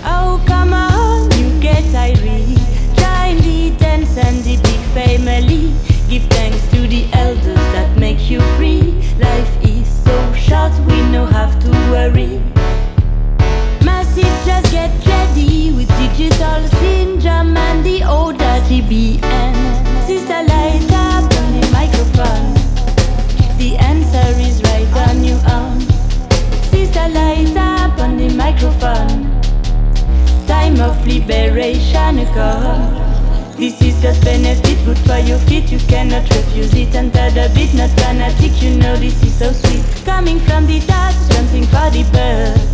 [0.03, 2.57] Oh come on, you get irate.
[2.97, 5.71] Join the dance and the big family.
[6.09, 8.93] Give thanks to the elders that make you free.
[9.19, 12.41] Life is so short, we no have to worry.
[13.85, 19.21] Massive, just get ready with digital syndrome and the old RGBN.
[19.21, 19.70] Sister,
[30.81, 32.97] of liberation come.
[33.55, 35.71] This is just benefit, good for your feet.
[35.71, 36.95] You cannot refuse it.
[36.95, 38.61] Under the beat, not fanatic.
[38.61, 39.85] You know this is so sweet.
[40.03, 42.71] Coming from the dust, jumping for the birth.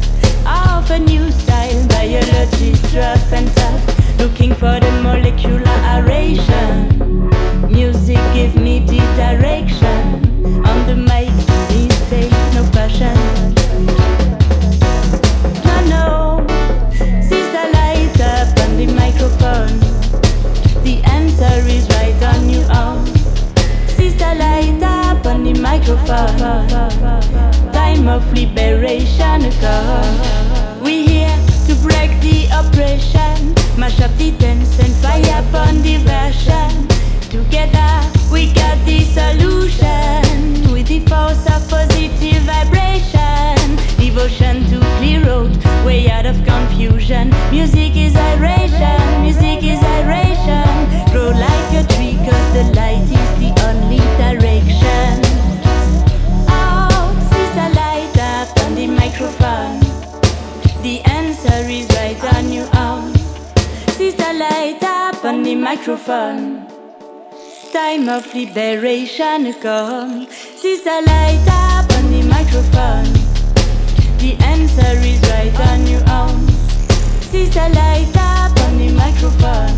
[0.48, 4.20] Of a new style, biology, rough and tough.
[4.20, 7.30] Looking for the molecular aeration.
[7.70, 10.24] Music give me the direction.
[10.66, 11.47] On the mic,
[25.88, 27.72] microphone.
[27.72, 30.82] Time of liberation come.
[30.82, 36.88] We here to break the oppression, mash up the dance and fire upon diversion.
[37.30, 43.78] Together we got the solution with the force of positive vibration.
[43.98, 47.30] Devotion to clear road, way out of confusion.
[47.52, 49.97] Music is iration, music is iration.
[65.36, 66.66] The microphone.
[67.74, 70.26] Time of liberation come.
[70.32, 73.12] Sister, light up on the microphone.
[74.20, 76.48] The answer is right on your own.
[77.20, 79.78] Sister, light up on the microphone.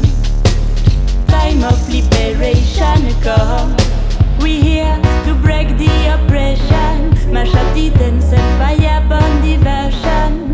[1.26, 3.76] Time of liberation come.
[4.42, 10.49] We here to break the oppression, mash up the dance and fire burn diversion.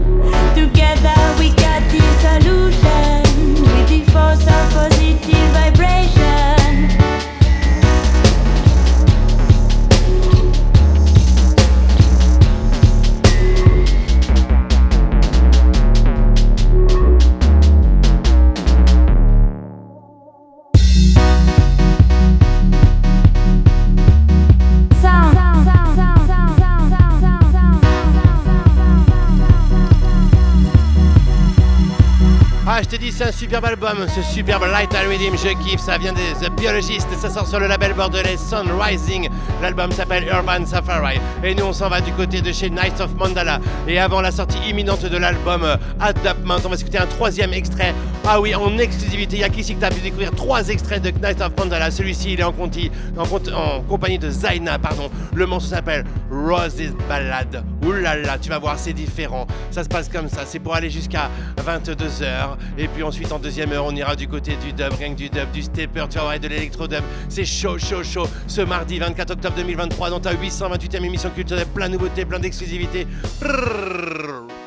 [32.68, 35.80] Ah, je t'ai dit, c'est un superbe album, ce superbe Light and Rhythm, je kiffe,
[35.80, 39.30] ça vient des The Biologistes, ça sort sur le label bordelais Sun Rising.
[39.62, 41.20] L'album s'appelle Urban Safari.
[41.44, 43.60] Et nous, on s'en va du côté de chez Knights of Mandala.
[43.88, 47.94] Et avant la sortie imminente de l'album euh, Adaptment, on va s'écouter un troisième extrait.
[48.28, 51.12] Ah oui, en exclusivité, il y a qu'ici que t'as pu découvrir trois extraits de
[51.12, 51.92] Knights of Mandala.
[51.92, 55.12] Celui-ci, il est en, en, compagnie de Zaina, pardon.
[55.36, 57.64] Le morceau s'appelle Roses Ballad.
[58.02, 59.46] Là, tu vas voir, c'est différent.
[59.70, 61.30] Ça se passe comme ça, c'est pour aller jusqu'à
[61.64, 62.58] 22h.
[62.80, 65.30] Et puis ensuite, en deuxième heure, on ira du côté du dub, rien que du
[65.30, 67.04] dub, du stepper, tu vas voir, de l'électro-dub.
[67.30, 68.28] C'est chaud, chaud, chaud.
[68.48, 73.06] Ce mardi 24 octobre 2023, dans ta 828e émission culturelle, plein de nouveautés, plein d'exclusivités.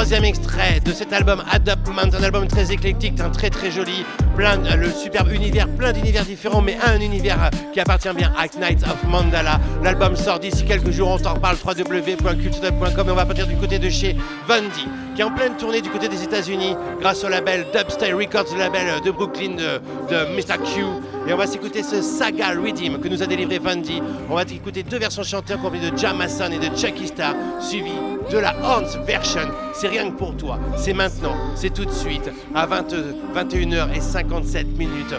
[0.03, 4.05] troisième extrait de cet album Adoptment, un album très éclectique, un très très joli,
[4.37, 8.33] plein de- le superbe univers, plein d'univers différents, mais un univers euh, qui appartient bien
[8.37, 9.61] à Knights of Mandala.
[9.85, 13.79] L'album sort d'ici quelques jours, on t'en reparle www.culturedub.com et on va partir du côté
[13.79, 14.17] de chez
[14.49, 18.53] Bundy, qui est en pleine tournée du côté des États-Unis grâce au label Dubstyle Records,
[18.55, 20.59] le label euh, de Brooklyn de, Mr.
[20.65, 20.83] Q.
[21.29, 24.03] Et on va s'écouter ce Saga Redeem que nous a délivré Bundy.
[24.29, 27.93] On va écouter deux versions chantées en compagnie de Jamason et de Chucky Star, suivi
[28.33, 29.49] de la Hans version.
[29.75, 30.59] C'est rien que pour toi.
[30.77, 32.95] C'est maintenant, c'est tout de suite, à 20
[33.35, 35.15] 21h57 minutes.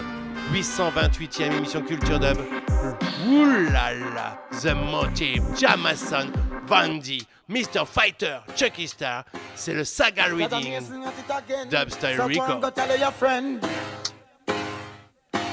[0.52, 2.38] 828e émission Culture Dub.
[3.28, 6.26] Oulala, The Motive, Jamason,
[6.66, 7.86] Vandy, Mr.
[7.86, 9.24] Fighter, Chucky Star.
[9.54, 10.80] C'est le Saga Reading.
[11.70, 12.60] Dubstyle Record.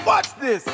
[0.05, 0.65] Watch this.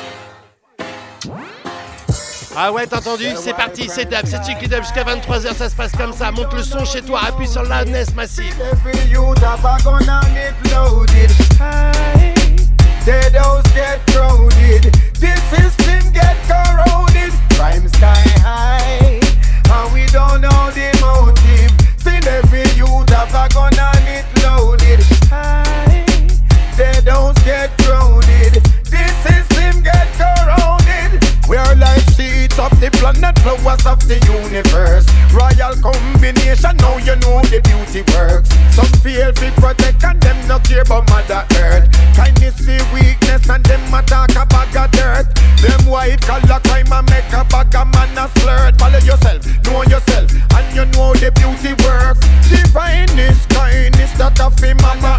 [2.60, 5.76] Ah ouais, t'as entendu C'est parti, c'est Dub, c'est Chicky Dub jusqu'à 23h, ça se
[5.76, 6.32] passe comme ça.
[6.32, 8.52] Monte le son chez toi, appuie sur loudness massive.
[8.60, 11.30] Every youth have a gonna get loaded.
[11.60, 12.34] Aye.
[13.06, 14.92] Dead house get crowded.
[15.20, 17.32] This system get corroded.
[17.54, 19.20] Crime sky high,
[19.70, 21.70] and we don't know the motive.
[21.98, 25.00] Still every youth have a gun and it loaded.
[25.30, 25.67] High,
[33.12, 35.06] planet, flowers of the universe.
[35.32, 38.50] Royal combination, now you know the beauty works.
[38.76, 41.88] Some feel fi protect and them not care about Mother Earth.
[42.14, 45.26] Kindness fi weakness and them attack a bag of dirt.
[45.60, 48.76] Them white collar crime and make a bag of man a flirt.
[48.78, 52.20] Follow yourself, know yourself, and you know the beauty works.
[52.48, 55.18] Divineness, kindness that of fi Mama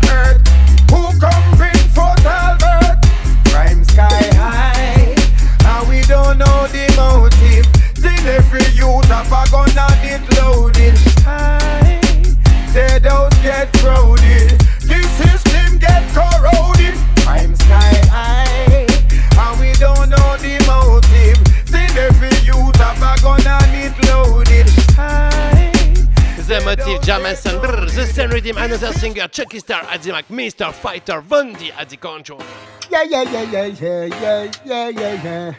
[26.89, 30.73] Motive, Jamison, Same Rhythm, another singer, Chucky Star at Mac, Mr.
[30.73, 32.41] Fighter, Bundy at the control.
[32.89, 35.53] Yeah, yeah, yeah, yeah, yeah, yeah, yeah, yeah, yeah.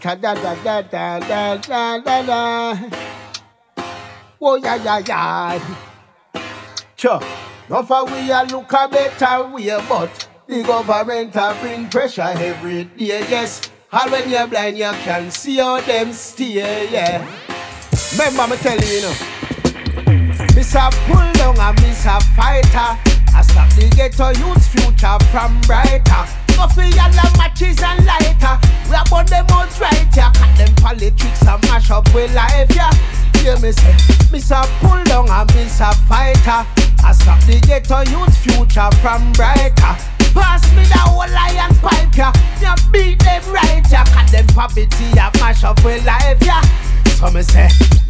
[0.00, 2.78] Da da da da da da da da.
[4.40, 5.76] Oh yeah, yeah, yeah.
[6.96, 7.20] Sure.
[7.68, 12.84] Now for we a look a better way, but the government a bring pressure every
[12.84, 13.26] day.
[13.28, 16.88] Yes, and when you're blind, you can see how them steer.
[16.90, 17.26] Yeah.
[18.12, 19.35] Remember me tell you, you know.
[20.56, 22.96] Miss a pull down and miss a fighter.
[23.36, 26.24] I stop the ghetto youth future from brighter.
[26.56, 28.56] Go for yellow matches and lighter.
[28.88, 30.32] We about them out right here.
[30.32, 32.90] Cut them politics and mash up with life, yeah.
[33.44, 33.92] Hear me say,
[34.32, 36.64] miss a pull down and miss a fighter.
[37.04, 39.92] I stop the ghetto youth future from brighter.
[40.32, 42.32] Pass me the whole lion pipe, yeah.
[42.64, 44.08] You beat them right, yeah.
[44.08, 46.64] Cut them poverty and mash up with life, yeah.
[47.16, 47.68] So me say,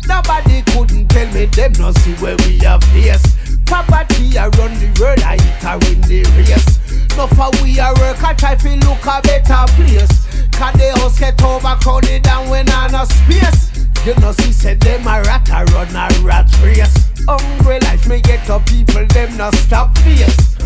[0.09, 3.23] nobody couldn't tell me them no see where we are face.
[3.65, 7.17] Poverty I run the world, I eat I win the race.
[7.17, 10.27] No for we a work, I try to look a better place.
[10.51, 13.71] Cause the house get overcrowded and when I no space.
[14.05, 17.16] You know see said them a rat a run a rat race.
[17.29, 20.57] Hungry life me get up people them no stop face.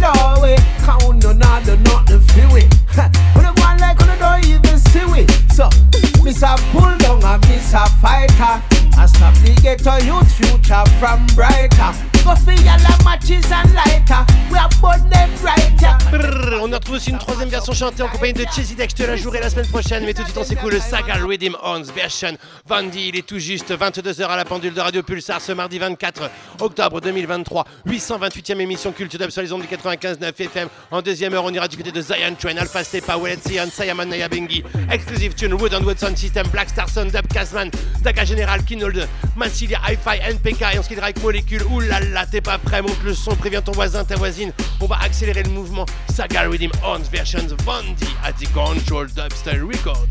[0.00, 2.72] no way, count no not do nothing feel it.
[3.34, 5.30] When I go on like when I don't even see it.
[5.52, 5.68] So,
[6.24, 8.62] miss a pull down and miss a fighter.
[8.98, 10.40] I stop the ghetto youth
[16.60, 18.44] on a retrouvé aussi une troisième version chantée en compagnie de
[18.76, 18.90] Deck.
[18.90, 21.14] Je te la jouerai la semaine prochaine, mais tout de suite on s'écoute le Saga
[21.24, 22.36] Rhythm Ons version
[22.66, 23.10] Vandy.
[23.10, 26.28] Il est tout juste 22h à la pendule de Radio Pulsar ce mardi 24
[26.60, 27.64] octobre 2023.
[27.86, 30.68] 828e émission Culture Dub sur les ondes du 95.9 FM.
[30.90, 34.08] En deuxième heure, on ira du côté de Zion Train, Alpha Stepa, Wallet Zion, Sayaman
[34.08, 37.70] Naya Bengi, Exclusive Tune, Wood and Wood Sound System, Black Star Sound, Dub Kazman,
[38.02, 39.06] Daga General, Kinold,
[39.36, 40.18] Massilia, Hi-Fi.
[40.58, 41.62] Et on se avec Molécule.
[41.64, 44.52] Oulala, t'es pas prêt, monte le son, préviens ton voisin, ta voisine.
[44.80, 45.84] On va accélérer le mouvement.
[46.14, 50.08] Saga Rhythm Ons versions Vandy at the Control Dubstyle Records.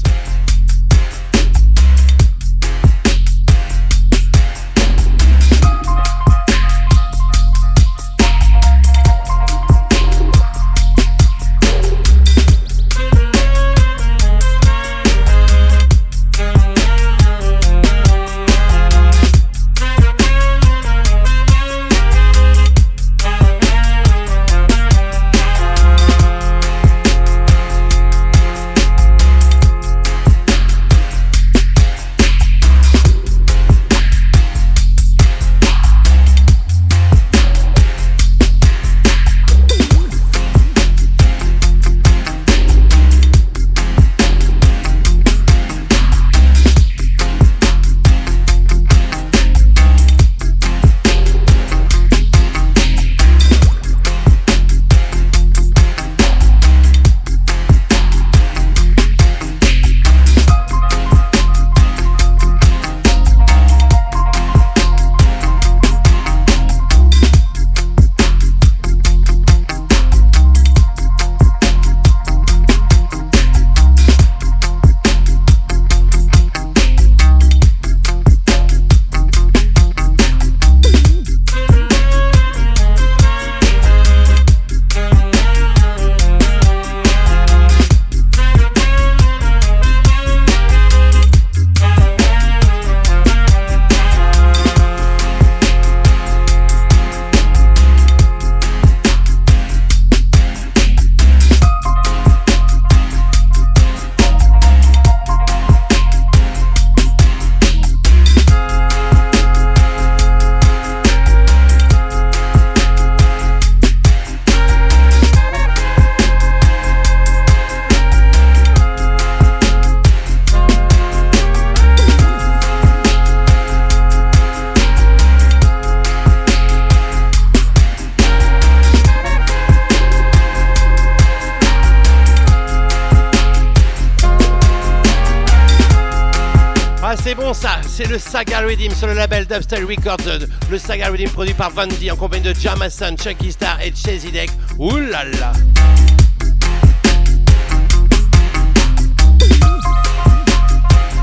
[138.15, 140.47] Le Saga Redeem sur le label Dubstyle Records.
[140.71, 144.49] Le Saga Redeem produit par Vandy en compagnie de Jamason, Chucky Star et Chasey Deck.
[144.79, 144.99] Ouh!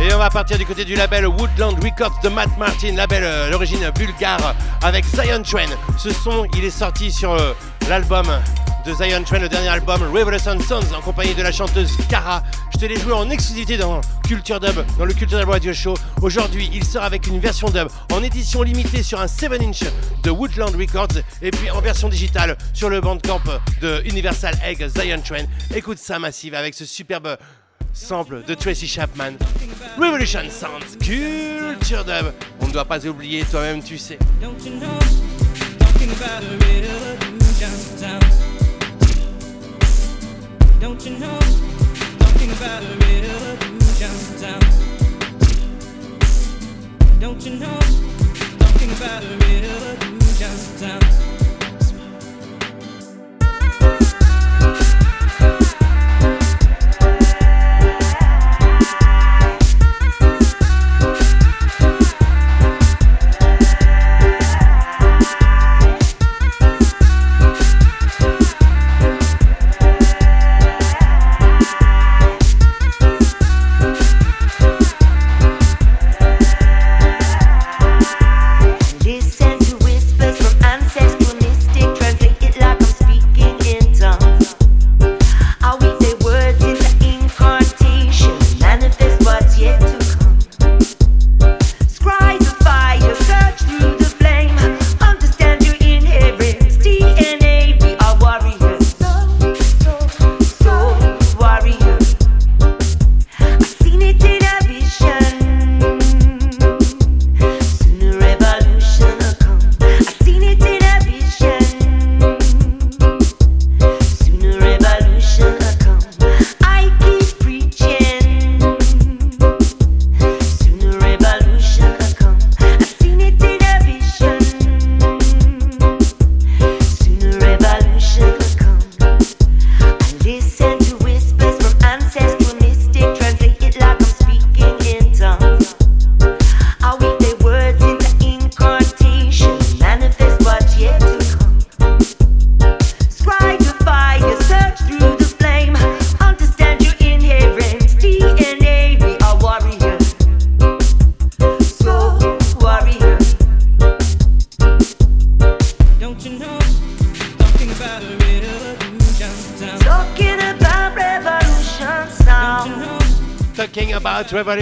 [0.02, 3.50] Et on va partir du côté du label Woodland Records de Matt Martin, label euh,
[3.50, 5.70] d'origine bulgare avec Zion Train.
[5.96, 7.54] Ce son, il est sorti sur euh,
[7.88, 8.26] l'album
[8.84, 12.42] de Zion Train, le dernier album Revolution Sons, en compagnie de la chanteuse Cara.
[12.82, 15.94] Te l'ai joué en exclusivité dans Culture Dub, dans le Culture Dub Radio Show.
[16.20, 19.84] Aujourd'hui, il sort avec une version dub en édition limitée sur un 7-inch
[20.24, 23.40] de Woodland Records et puis en version digitale sur le bandcamp
[23.80, 25.44] de Universal Egg Zion Train.
[25.72, 27.38] Écoute ça, Massive, avec ce superbe
[27.92, 29.34] sample de Tracy Chapman.
[29.96, 32.32] Revolution Sounds, Culture Dub.
[32.62, 34.18] On ne doit pas oublier, toi-même tu sais.
[40.80, 41.38] Don't you know?
[47.22, 47.78] Don't you know?
[48.58, 51.31] Talking about a revolution sounds.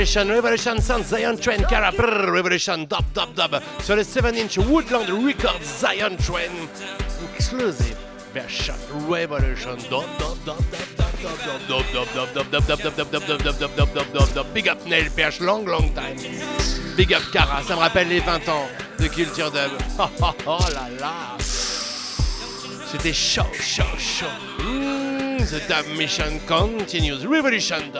[0.01, 5.61] Revolution, Revolution Zion Train, Cara, brrr, Revolution, dub, dub, dub, sur le 7-inch Woodland Records
[5.63, 6.51] Zion Train,
[7.37, 7.99] exclusive
[8.33, 8.73] version
[9.11, 10.57] Revolution, dub, dub, dub,
[14.35, 16.17] dub, big up Neil Perche, long, long time,
[16.97, 18.67] big up Cara, ça me rappelle les 20 ans
[18.99, 21.37] de Culture Dub, oh, oh, oh là là,
[22.91, 24.25] c'était chaud, chaud, chaud,
[24.63, 28.00] Mm, the dub mission continues, Revolution Dub.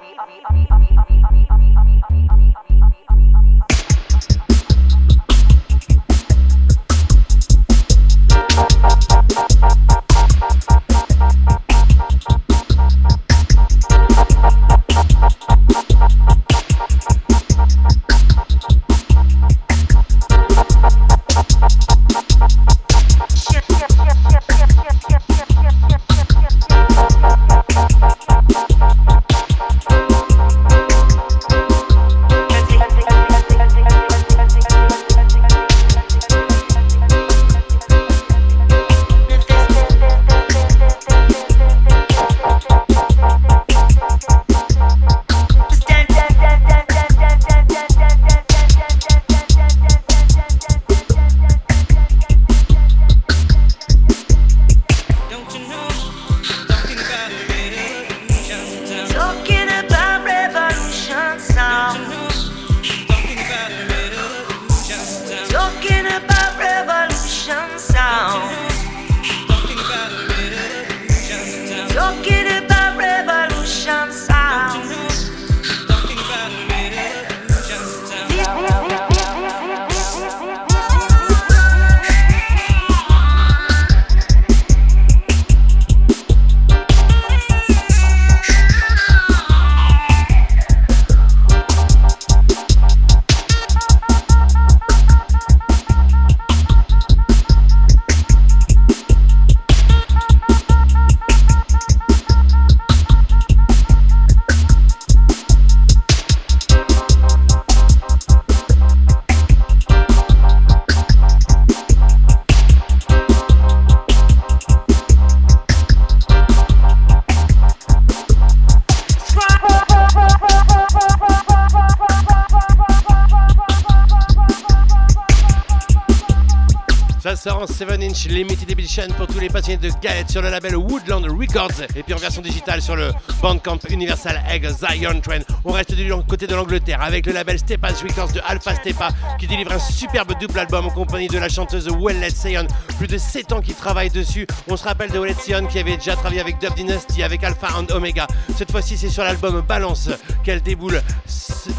[128.21, 131.81] 7 inch limited edition pour tous les passionnés de galette sur le label Woodland Records
[131.95, 133.11] et puis en version digitale sur le
[133.41, 135.39] Bandcamp Universal Egg Zion Train.
[135.65, 139.47] On reste du côté de l'Angleterre avec le label Stepa's Records de Alpha Stepa qui
[139.47, 142.67] délivre un superbe double album en compagnie de la chanteuse Wellet Sion.
[142.97, 144.45] Plus de 7 ans qu'il travaille dessus.
[144.67, 147.69] On se rappelle de Wellet Sion qui avait déjà travaillé avec Dub Dynasty, avec Alpha
[147.77, 148.27] and Omega.
[148.55, 150.09] Cette fois-ci, c'est sur l'album Balance
[150.43, 151.01] qu'elle déboule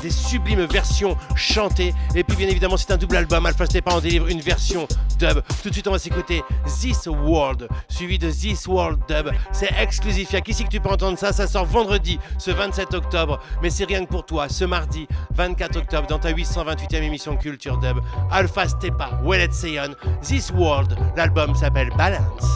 [0.03, 1.95] des sublimes versions chantées.
[2.15, 3.47] Et puis, bien évidemment, c'est un double album.
[3.47, 5.43] Alpha Stepa en délivre une version dub.
[5.63, 9.31] Tout de suite, on va s'écouter This World, suivi de This World Dub.
[9.53, 10.29] C'est exclusif.
[10.31, 11.33] Il y a qu'ici que tu peux entendre ça?
[11.33, 13.41] Ça sort vendredi, ce 27 octobre.
[13.63, 17.79] Mais c'est rien que pour toi, ce mardi 24 octobre, dans ta 828e émission Culture
[17.79, 17.99] Dub.
[18.31, 20.97] Alpha Stepa, Wellet Seyon, This World.
[21.17, 22.52] L'album s'appelle Balance.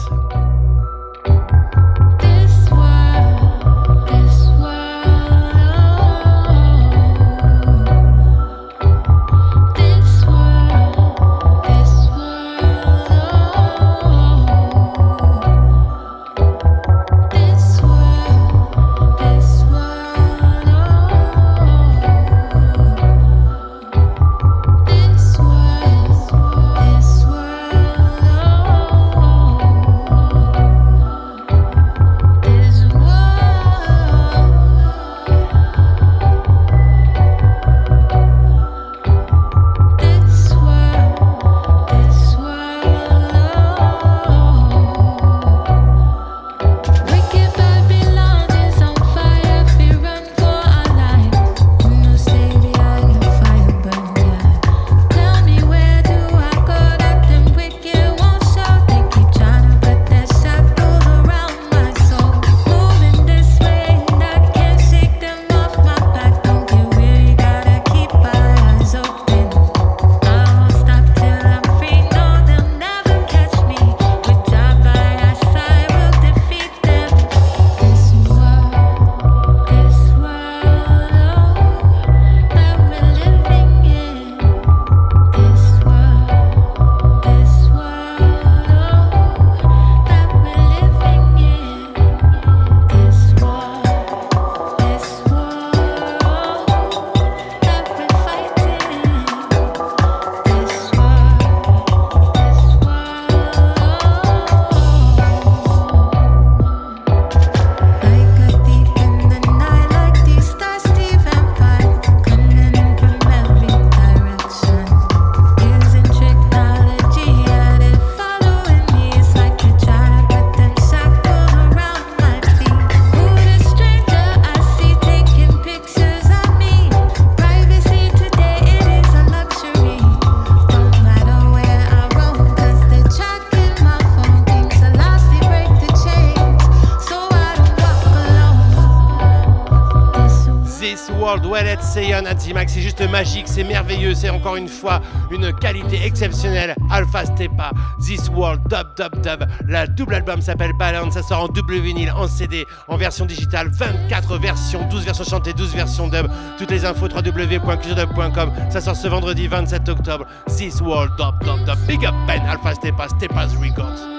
[142.39, 145.01] C'est juste magique, c'est merveilleux, c'est encore une fois
[145.31, 146.75] une qualité exceptionnelle.
[146.89, 149.47] Alpha Stepa, This World, Dub Dub Dub.
[149.67, 153.69] La double album s'appelle Balance, ça sort en double vinyle, en CD, en version digitale,
[153.69, 156.27] 24 versions, 12 versions chantées, 12 versions dub.
[156.57, 158.51] Toutes les infos www.culturedub.com.
[158.69, 160.25] Ça sort ce vendredi 27 octobre.
[160.47, 161.77] This World, Dub Dub Dub.
[161.87, 164.16] Big up Ben, Alpha Stepa, Stepa's Records.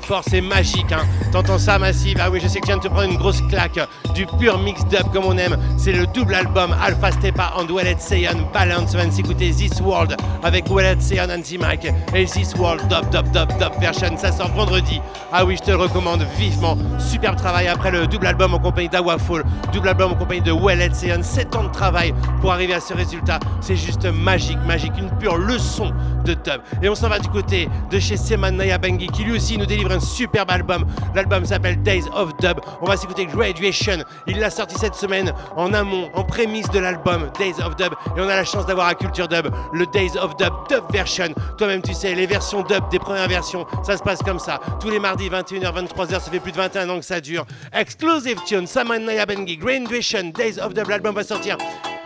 [0.00, 0.92] Fort, c'est magique.
[0.92, 1.04] Hein.
[1.32, 2.18] T'entends ça, Massive?
[2.20, 3.78] Ah oui, je sais que tu viens de te prendre une grosse claque.
[4.14, 5.56] Du pur mix dub comme on aime.
[5.76, 8.94] C'est le double album Alpha Stepa and Wallet Seyon Balance.
[8.94, 13.48] On va This World avec Wallet Seyon Anti Mike et This World Dub Dub Dub
[13.58, 14.16] Dub version.
[14.16, 15.00] Ça sort vendredi.
[15.32, 16.76] Ah oui, je te le recommande vivement.
[16.98, 19.44] Superbe travail après le double album en compagnie d'Awafall.
[19.72, 21.22] Double album en compagnie de Wallet Seyon.
[21.22, 23.40] 7 ans de travail pour arriver à ce résultat.
[23.60, 24.92] C'est juste magique, magique.
[24.98, 25.92] Une pure leçon
[26.24, 26.60] de dub.
[26.82, 29.66] Et on s'en va du côté de chez Seman Naya Bengi qui lui aussi nous
[29.66, 30.86] délivre un superbe album.
[31.14, 32.60] L'album s'appelle Days of Dub.
[32.80, 33.98] On va s'écouter Graduation.
[34.26, 37.92] Il l'a sorti cette semaine en amont, en prémisse de l'album Days of Dub.
[38.16, 41.34] Et on a la chance d'avoir à Culture Dub le Days of Dub Dub version.
[41.58, 44.60] Toi-même, tu sais, les versions dub des premières versions, ça se passe comme ça.
[44.80, 47.44] Tous les mardis, 21h, 23h, ça fait plus de 21 ans que ça dure.
[47.72, 50.88] Exclusive tune, Saman Naya Bengi, Graduation, Days of Dub.
[50.88, 51.56] L'album va sortir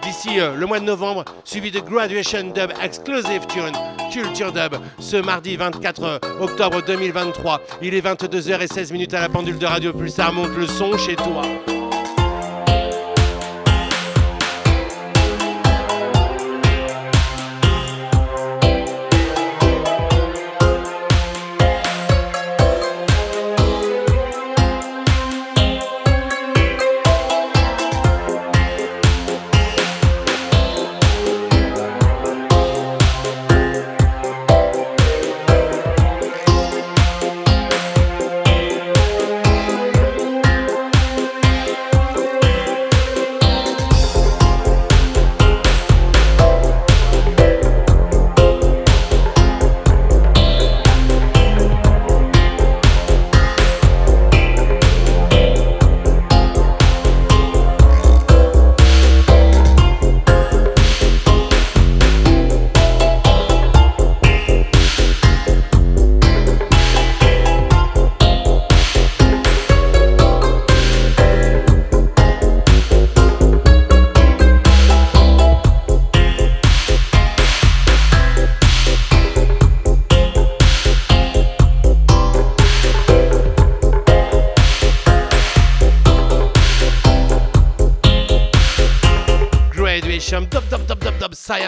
[0.07, 3.73] d'ici euh, le mois de novembre, suivi de Graduation Dub Exclusive Tune
[4.13, 7.61] Culture Dub ce mardi 24 octobre 2023.
[7.83, 10.11] Il est 22h16 minutes à la pendule de Radio Plus.
[10.11, 11.43] Ça remonte le son chez toi.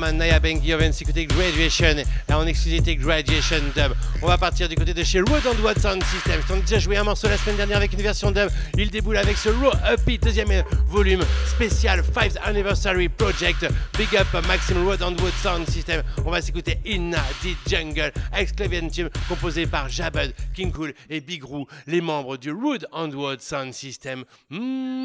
[0.00, 1.96] Sayaman Nayabengi of côté Graduation
[2.28, 3.92] et en exclusivité Graduation Dub.
[4.22, 6.40] On va partir du côté de chez Road and Watson System.
[6.48, 8.48] Ils ont déjà joué un morceau la semaine dernière avec une version dub.
[8.78, 13.66] Ils déboulent avec ce Raw Uppy deuxième volume spécial 5th Anniversary Project.
[13.98, 16.02] Big up Maxim Road and Watson System.
[16.24, 21.66] On va s'écouter Inna the Jungle, Exclaviantium composé par Jabud, King Cool et Big Roo,
[21.86, 24.24] les membres du Road and Wood Sound System.
[24.50, 24.99] Hmm,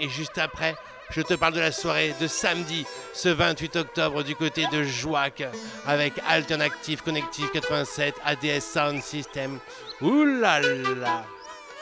[0.00, 0.74] et juste après,
[1.10, 5.42] je te parle de la soirée de samedi, ce 28 octobre, du côté de Jouac,
[5.86, 9.58] avec Alternative Connective 87, ADS Sound System.
[10.00, 11.24] Ouh là là!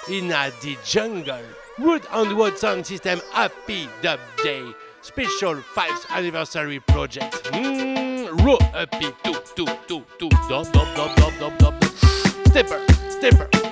[0.08, 1.44] Inna the Jungle,
[1.78, 4.62] Wood and Wood Sound System, Happy Dub Day,
[5.02, 7.50] Special 5th Anniversary Project.
[7.52, 8.26] Mmm,
[8.72, 9.08] happy.
[12.46, 12.80] Stepper,
[13.10, 13.67] stepper.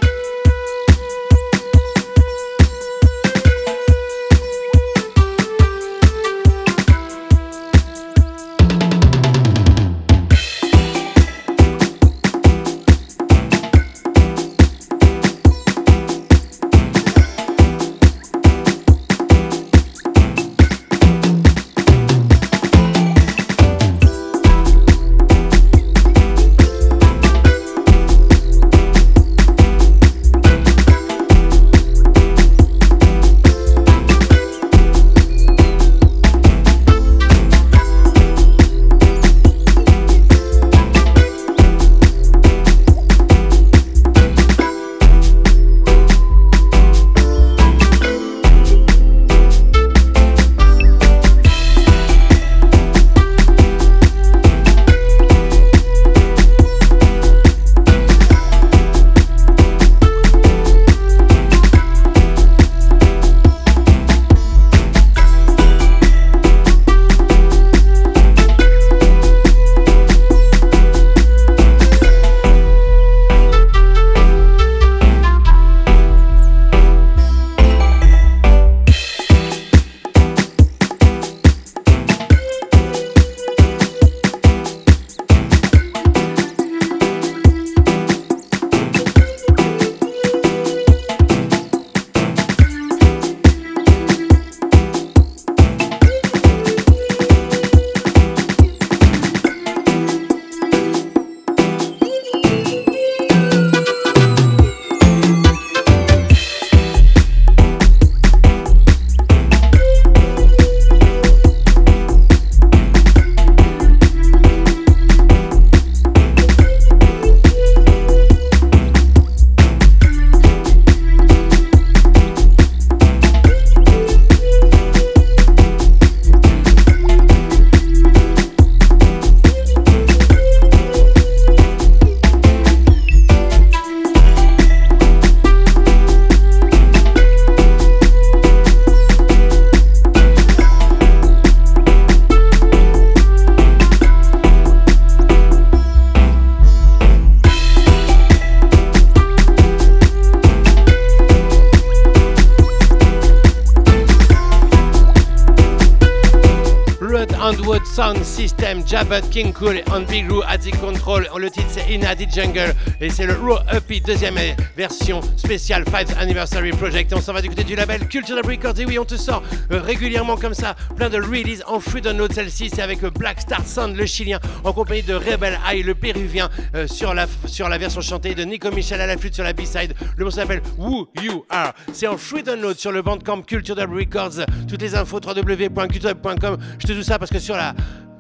[158.87, 161.27] Jabba King Cool and Big Roo at the Control.
[161.37, 164.39] Le titre c'est In the Jungle et c'est le Raw Uppy deuxième
[164.77, 167.11] version spéciale 5th Anniversary Project.
[167.11, 168.79] Et on s'en va du côté du label Culture Records.
[168.79, 169.43] Et oui, on te sort
[169.73, 172.33] euh, régulièrement comme ça plein de releases en free download.
[172.33, 175.97] Celle-ci c'est avec euh, Black Star Sound, le chilien, en compagnie de Rebel Eye, le
[175.97, 179.43] péruvien, euh, sur, la, sur la version chantée de Nico Michel à la flûte sur
[179.43, 179.95] la B-side.
[180.17, 181.75] Le morceau s'appelle Who You Are.
[181.93, 184.45] C'est en free download sur le bandcamp Culture Records.
[184.69, 186.57] Toutes les infos www.culture.com.
[186.79, 187.75] Je te dis ça parce que sur la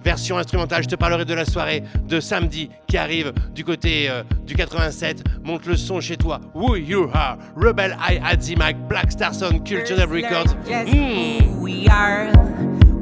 [0.07, 4.23] version instrumentale, je te parlerai de la soirée de samedi qui arrive du côté euh,
[4.47, 5.25] du 87.
[5.43, 6.41] Monte le son chez toi.
[6.55, 7.37] Who You Are.
[7.57, 10.55] Rebel Eye Adzimac, Black Star Sound, Culture Records.
[10.69, 11.41] Yes, Mm.
[11.57, 12.31] who we are.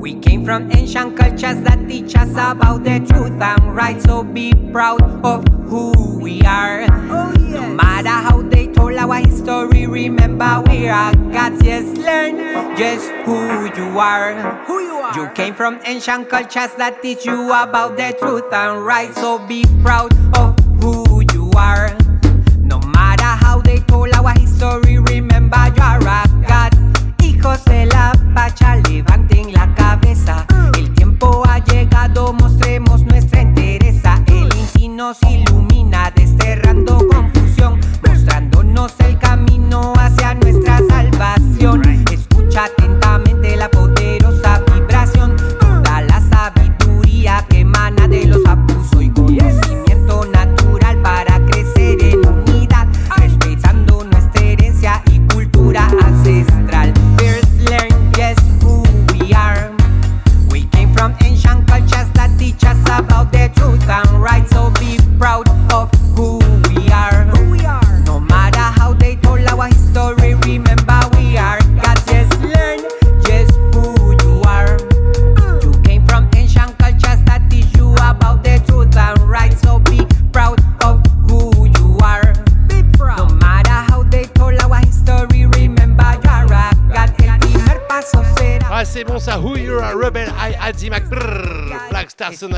[0.00, 4.00] We came from ancient cultures that teach us about the truth and right.
[4.02, 6.86] So be proud of who we are.
[7.50, 11.62] No matter how they told our history, remember we are gods.
[11.62, 13.36] Yes, learn just who
[13.76, 14.34] you are.
[14.66, 14.93] Who you are.
[15.14, 19.14] You came from ancient cultures that teach you about the truth and right.
[19.14, 20.53] So be proud of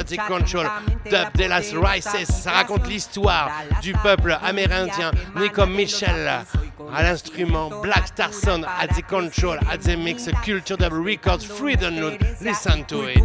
[0.06, 0.66] Sonatic Control.
[1.04, 2.26] Dub de las Rices.
[2.28, 3.50] Ça raconte l'histoire
[3.82, 5.10] du peuple amérindien
[5.52, 6.44] comme Michel
[6.92, 7.70] à l'instrument.
[7.82, 10.28] Black Star Son at the control, at the mix.
[10.44, 11.44] Culture Dub Records.
[11.44, 12.18] Free download.
[12.40, 13.22] Listen to it.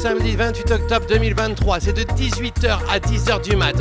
[0.00, 1.80] Samedi 28 octobre 2023.
[1.80, 3.74] C'est de 18h à 10h du mat.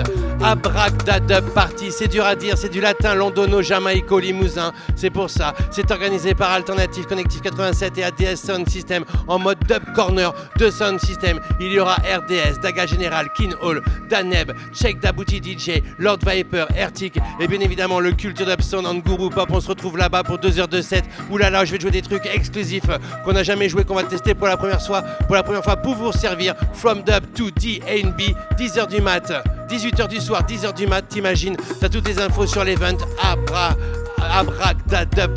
[0.43, 1.68] Abracadabra Party.
[1.99, 4.71] C'est dur à dire, c'est du latin londono jamaïco limousin.
[4.95, 5.53] C'est pour ça.
[5.69, 10.69] C'est organisé par Alternative Connective 87 et ADS Sound System en mode dub corner de
[10.69, 11.41] Sound System.
[11.59, 17.19] Il y aura RDS, Daga General, Kin Hall, Daneb, Check Dabouti DJ, Lord Viper, Ertic
[17.37, 19.49] et bien évidemment le Culture Dub Sound en Guru Pop.
[19.51, 21.03] On se retrouve là-bas pour 2 heures de set.
[21.29, 22.87] Ouh là je vais jouer des trucs exclusifs
[23.25, 25.75] qu'on n'a jamais joué, qu'on va tester pour la première fois, pour la première fois
[25.75, 26.55] pour vous servir.
[26.71, 29.33] From Dub to DNB, 10h du mat,
[29.69, 33.75] 18h du soir, 10h du mat, t'imagines, t'as toutes les infos sur l'event Abra.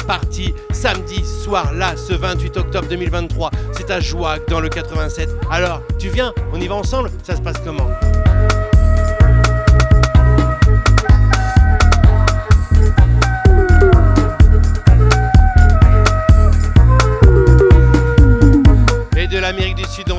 [0.07, 5.83] Party samedi soir là ce 28 octobre 2023 c'est à Jouac dans le 87 alors
[5.99, 7.11] tu viens on y va ensemble?
[7.23, 7.89] Ça se passe comment?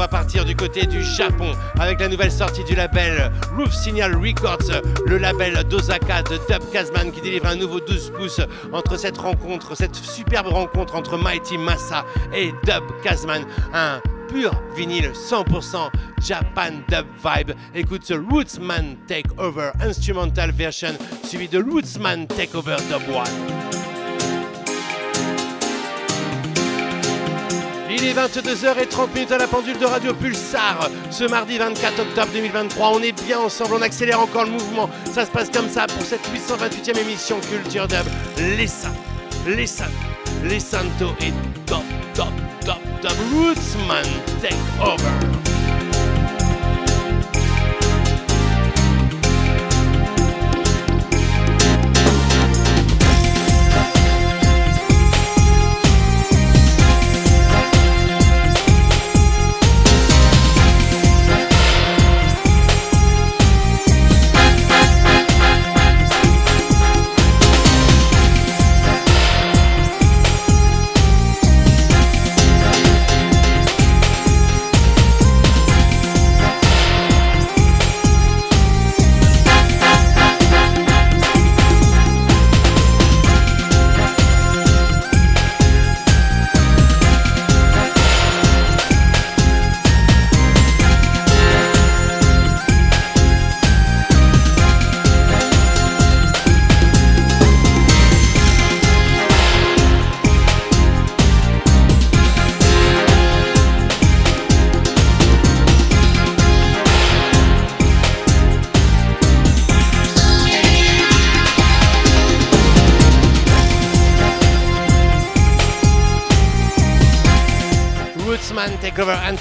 [0.03, 4.81] Va partir du côté du Japon avec la nouvelle sortie du label Roof Signal Records,
[5.05, 8.41] le label d'Osaka de Dub Kazman qui délivre un nouveau 12 pouces
[8.73, 12.05] entre cette rencontre, cette superbe rencontre entre Mighty Massa
[12.35, 15.89] et Dub Kazman, un pur vinyle 100%
[16.21, 17.51] Japan Dub Vibe.
[17.73, 23.82] Écoute ce Rootsman Takeover Instrumental Version suivi de Rootsman Takeover Dub One.
[28.03, 30.89] Il est 22h30 à la pendule de Radio Pulsar.
[31.09, 34.89] Ce mardi 24 octobre 2023, on est bien ensemble, on accélère encore le mouvement.
[35.13, 38.05] Ça se passe comme ça pour cette 828e émission Culture Dub.
[38.57, 38.89] Les Saints,
[39.47, 39.85] les Saints,
[40.43, 41.31] les Santo et
[41.65, 42.27] Top, Top,
[42.65, 44.03] Top, Top Rootsman
[44.41, 45.52] Take Over.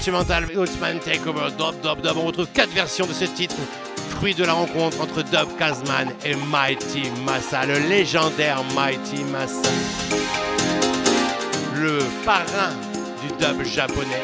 [0.03, 2.16] Takeover Dub Dub Dub.
[2.16, 3.55] On retrouve quatre versions de ce titre,
[4.11, 9.70] fruit de la rencontre entre Dub Kazman et Mighty Massa, le légendaire Mighty Massa,
[11.77, 12.73] le parrain
[13.23, 14.23] du dub japonais.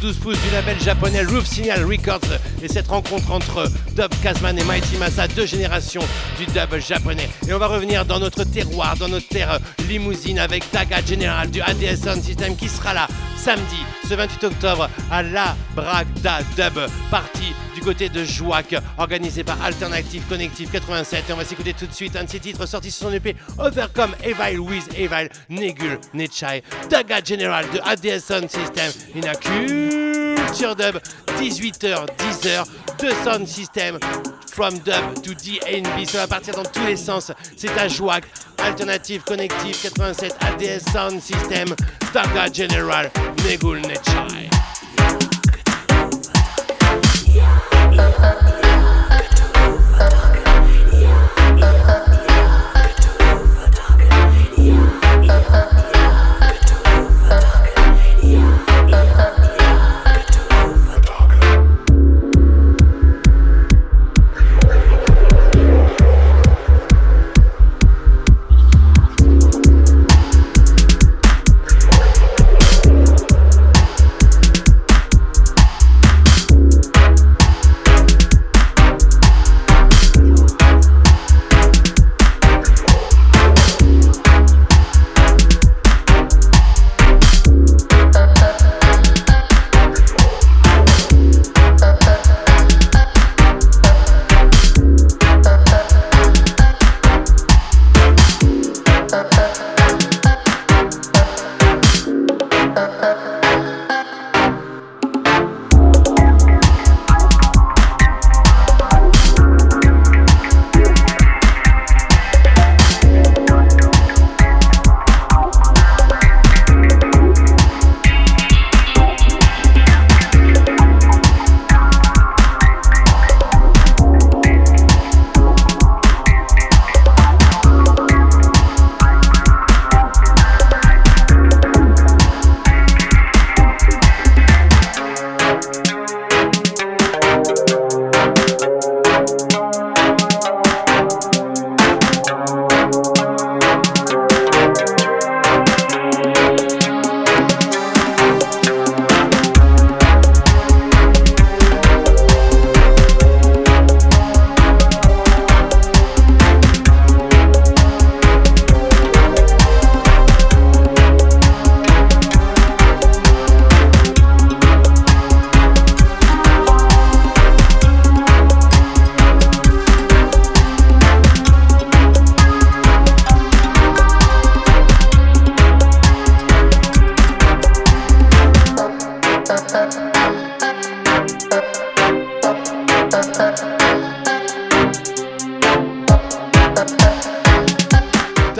[0.00, 2.20] 12 pouces du label japonais Roof Signal Records
[2.62, 6.02] et cette rencontre entre Dub Kazman et Mighty Massa, deux générations
[6.38, 7.28] du dub japonais.
[7.48, 9.58] Et on va revenir dans notre terroir, dans notre terre
[9.88, 14.88] limousine avec Daga General du ADS Sound System qui sera là samedi ce 28 octobre
[15.10, 16.78] à La Bragda Dub
[17.10, 21.24] Party du côté de Jouac, organisé par Alternative Connective 87.
[21.28, 23.36] Et on va s'écouter tout de suite un de ses titres sortis sur son EP
[23.58, 30.74] Overcome Evil with Evil Negul Nechai Daga General de ADS Sound System in a culture
[30.74, 30.98] dub
[31.38, 32.64] 18h 10h
[33.00, 33.98] de Sound System
[34.50, 37.30] from dub to DNB ça va partir dans tous les sens.
[37.56, 38.24] C'est à Jouac
[38.58, 41.68] Alternative Connective 87 ADS Sound System
[42.12, 43.08] Daga General
[43.48, 44.27] Negul Nechai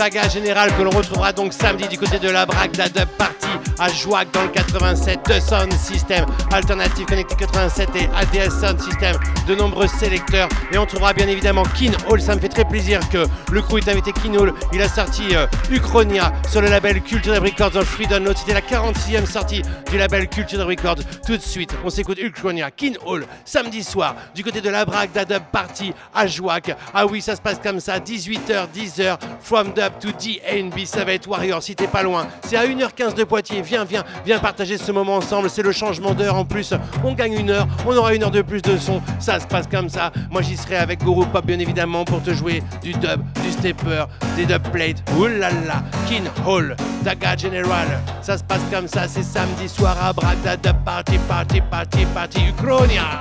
[0.09, 3.48] Daga Général que l'on retrouvera donc samedi du côté de la Braque, la Dub Party
[3.79, 9.15] à Jouac dans le 87 de Sound System, Alternative Connected 87 et ADS Sound System,
[9.47, 10.49] de nombreux sélecteurs.
[10.71, 12.21] Et on trouvera bien évidemment Kin Hall.
[12.21, 14.53] Ça me fait très plaisir que le crew ait invité Kin Hall.
[14.73, 18.07] Il a sorti euh, Uchronia sur le label Culture Records dans le Free.
[18.35, 21.03] C'était la 46e sortie du label Culture Records.
[21.25, 25.11] Tout de suite, on s'écoute Uchronia, Kin Hall, samedi soir, du côté de la Braque,
[25.15, 26.75] la Dub Party à Jouac.
[26.93, 30.85] Ah oui, ça se passe comme ça, 18h, 10h, from Dub to DNB.
[30.85, 32.27] Ça va être Warrior si t'es pas loin.
[32.45, 33.61] C'est à 1h15 de Poitiers.
[33.69, 35.47] Viens, viens, viens partager ce moment ensemble.
[35.47, 36.73] C'est le changement d'heure en plus.
[37.03, 38.99] On gagne une heure, on aura une heure de plus de son.
[39.19, 40.11] Ça se passe comme ça.
[40.31, 44.05] Moi j'y serai avec Guru Pop bien évidemment pour te jouer du dub, du stepper,
[44.35, 45.03] des dub plates.
[45.15, 47.87] Oulala, Kin Hall, Daga General.
[48.23, 49.07] Ça se passe comme ça.
[49.07, 53.19] C'est samedi soir à Bragda Dub Party, Party, Party, Party, Uchronia.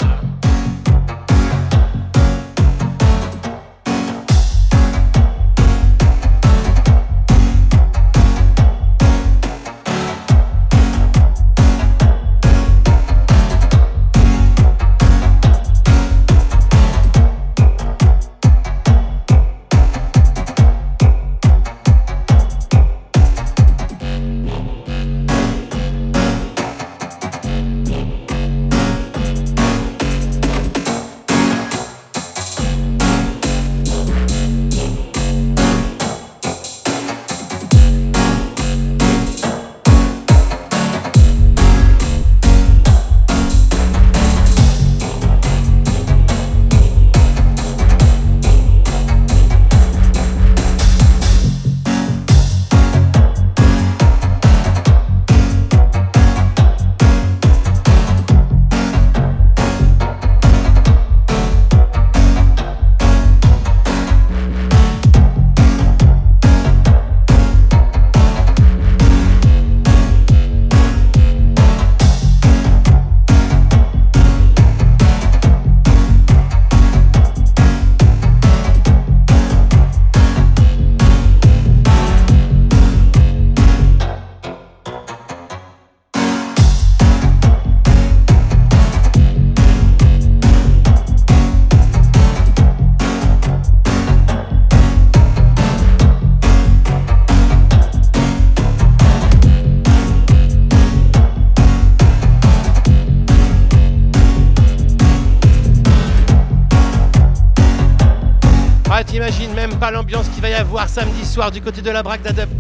[110.69, 112.55] Avoir samedi soir du côté de la Braque Dub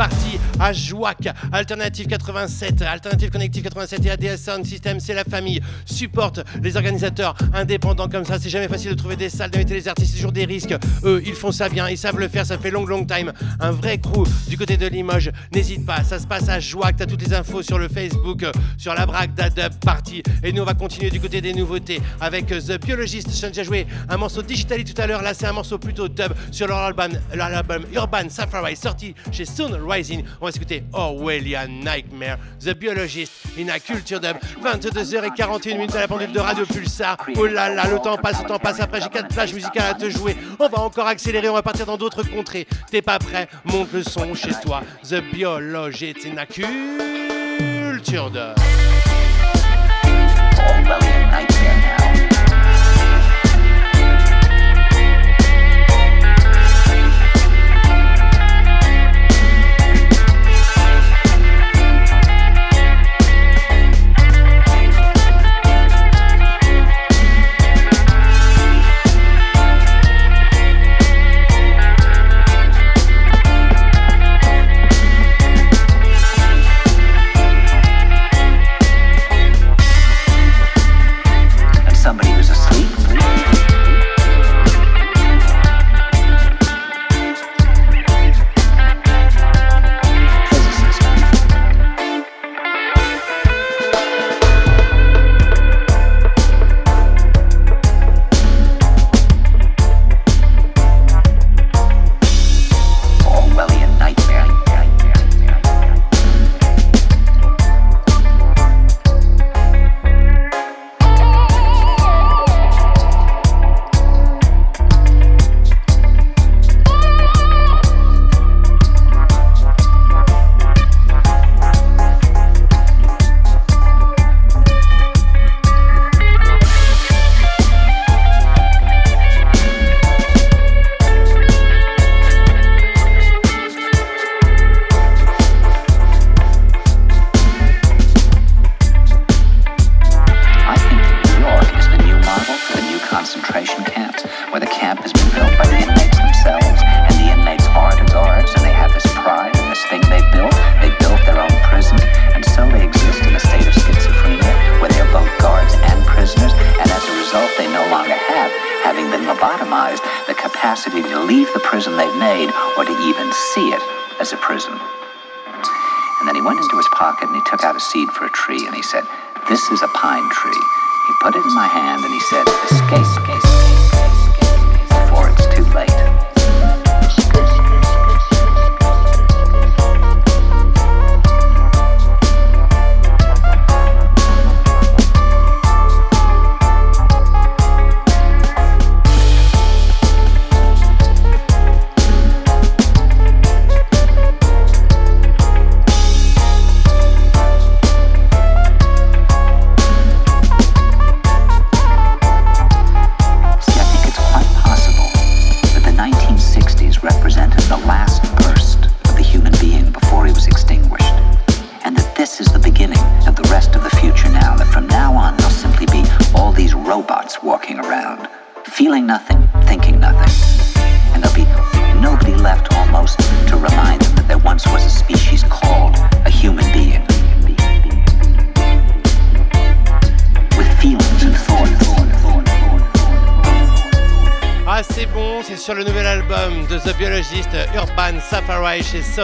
[0.68, 1.28] Party à Jouac.
[1.52, 5.60] Alternative 87, Alternative Connective 87 et ADS Sound System, c'est la famille.
[5.86, 8.38] Supporte les organisateurs indépendants comme ça.
[8.38, 10.74] C'est jamais facile de trouver des salles, d'inviter les artistes, c'est toujours des risques.
[11.04, 13.32] Eux, ils font ça bien, ils savent le faire, ça fait long, long time.
[13.60, 15.30] Un vrai crew du côté de Limoges.
[15.52, 16.96] N'hésite pas, ça se passe à Jouac.
[16.96, 18.44] T'as toutes les infos sur le Facebook,
[18.76, 20.22] sur la Braque Dub Party.
[20.42, 23.28] Et nous, on va continuer du côté des nouveautés avec euh, The Biologist.
[23.34, 25.22] Je déjà joué un morceau Digitally tout à l'heure.
[25.22, 29.44] Là, c'est un morceau plutôt dub sur leur album, leur album Urban Safari sorti chez
[29.44, 30.24] Soon Rising.
[30.40, 34.36] On va s'écouter Orwellian Nightmare, The Biologist, in a culture dub.
[34.62, 37.16] 22h41 minutes à la pendule de Radio Pulsar.
[37.36, 38.80] Oh là là, le temps passe, le temps passe.
[38.80, 40.36] Après, j'ai quatre plages musicales à te jouer.
[40.58, 42.66] On va encore accélérer, on va partir dans d'autres contrées.
[42.90, 44.82] T'es pas prêt Monte le son chez toi.
[45.08, 48.56] The Biologist, in a culture dub.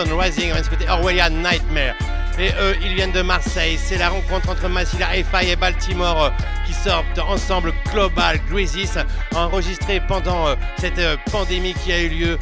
[0.03, 0.53] Rising.
[0.53, 1.95] On écouter Orwellian Nightmare.
[2.39, 3.79] Et eux, ils viennent de Marseille.
[3.79, 6.31] C'est la rencontre entre Massila Hi-Fi et Baltimore euh,
[6.67, 8.91] qui sortent ensemble Global Grizzlies,
[9.37, 12.39] enregistré pendant euh, cette euh, pandémie qui a eu lieu.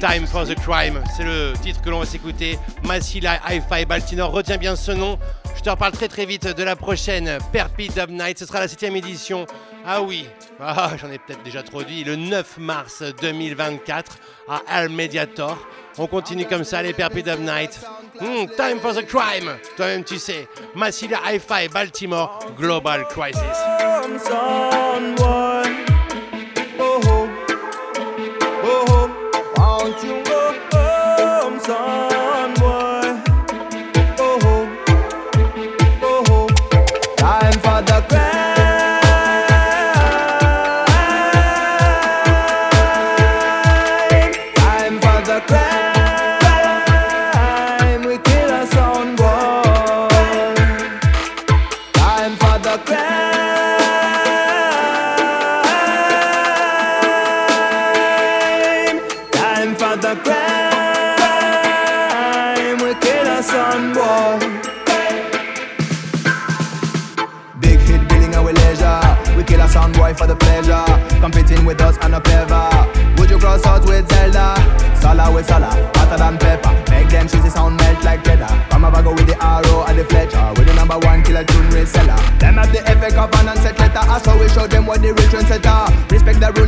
[0.00, 2.58] Time for the Crime, c'est le titre que l'on va s'écouter.
[2.82, 5.18] Massila Hi-Fi Baltimore, retiens bien ce nom.
[5.60, 8.38] Je te reparle très très vite de la prochaine Perpi Dub Night.
[8.38, 9.44] Ce sera la 7 édition.
[9.84, 10.26] Ah oui,
[10.58, 12.02] ah, j'en ai peut-être déjà trop dit.
[12.02, 14.16] Le 9 mars 2024
[14.48, 15.58] à Almediator.
[15.98, 17.78] On continue comme ça les Perpi Dub Night.
[18.18, 19.54] Hmm, time for the Crime.
[19.76, 20.48] Toi-même tu sais.
[20.74, 23.42] Massila Hi-Fi Baltimore Global Crisis.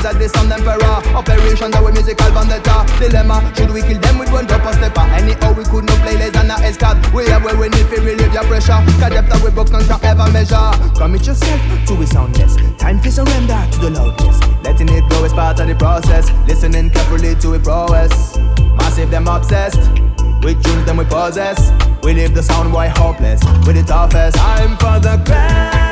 [0.02, 0.98] Rules as the sound emperor.
[1.14, 2.86] Operation that we musical vendetta.
[2.98, 5.06] Dilemma, should we kill them with one drop or stepper?
[5.14, 6.98] Anyhow, we could not play less than a escort.
[7.14, 8.78] We have where we need to relieve your pressure.
[8.98, 10.70] Cause depth that we box none can ever measure.
[10.98, 12.56] Commit yourself to a soundness.
[12.78, 14.38] Time to surrender to the loudness.
[14.62, 16.30] Letting it go is part of the process.
[16.46, 18.36] Listening carefully to it prowess.
[18.74, 19.80] Massive, them obsessed.
[20.42, 21.70] With tunes, them we possess.
[22.02, 23.42] We leave the sound boy hopeless.
[23.66, 24.36] With the toughest.
[24.36, 25.91] Time for the Time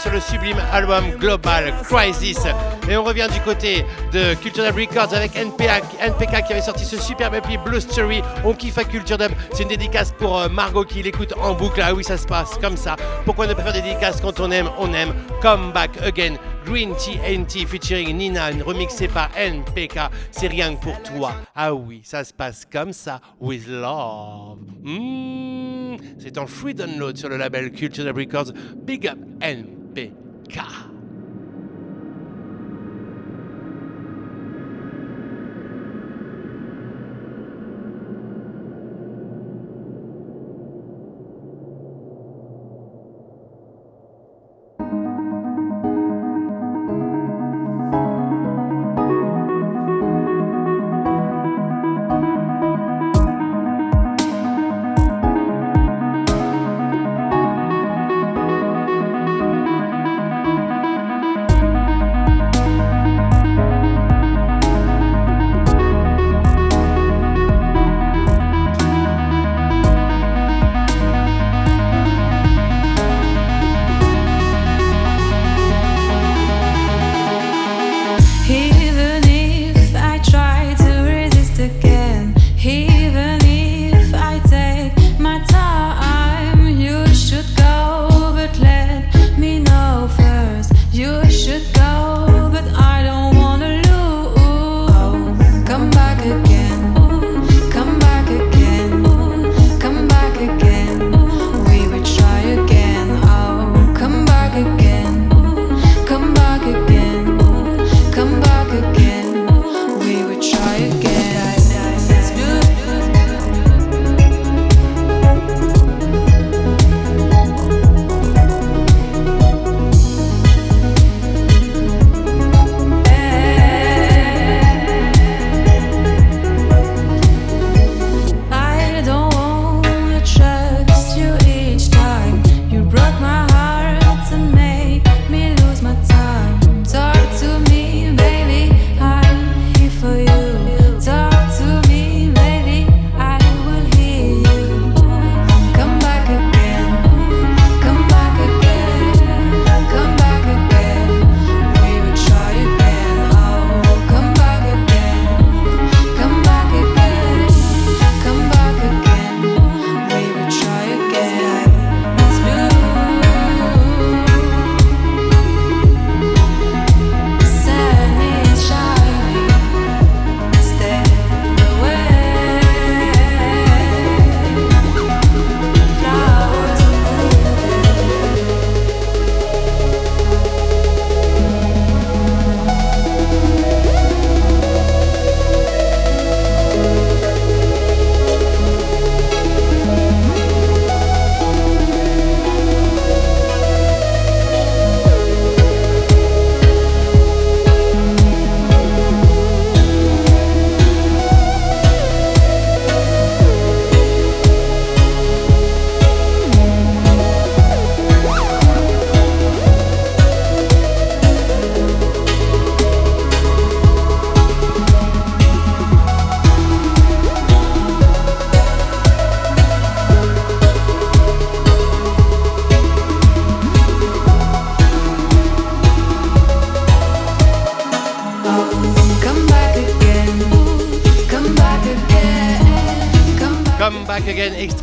[0.00, 2.38] sur le sublime album Global Crisis.
[2.88, 6.96] Et on revient du côté de Culture Dub Records avec NPK, qui avait sorti ce
[6.96, 8.22] superbe EP Blue Story.
[8.44, 9.30] On kiffe à Culture Dub.
[9.52, 11.82] C'est une dédicace pour euh, Margot qui l'écoute en boucle.
[11.84, 12.96] Ah oui, ça se passe comme ça.
[13.26, 15.12] Pourquoi ne pas faire des dédicaces quand on aime On aime?
[15.42, 16.36] Come Back Again.
[16.64, 19.98] Green TNT featuring Nina, remixé par NPK.
[20.30, 21.32] C'est rien que pour toi.
[21.54, 23.20] Ah oui, ça se passe comme ça.
[23.38, 24.58] With love.
[24.82, 25.96] Mm.
[26.18, 28.52] C'est en free download sur le label Culture Dub Records.
[28.82, 29.79] Big up NPK.
[30.48, 30.89] K.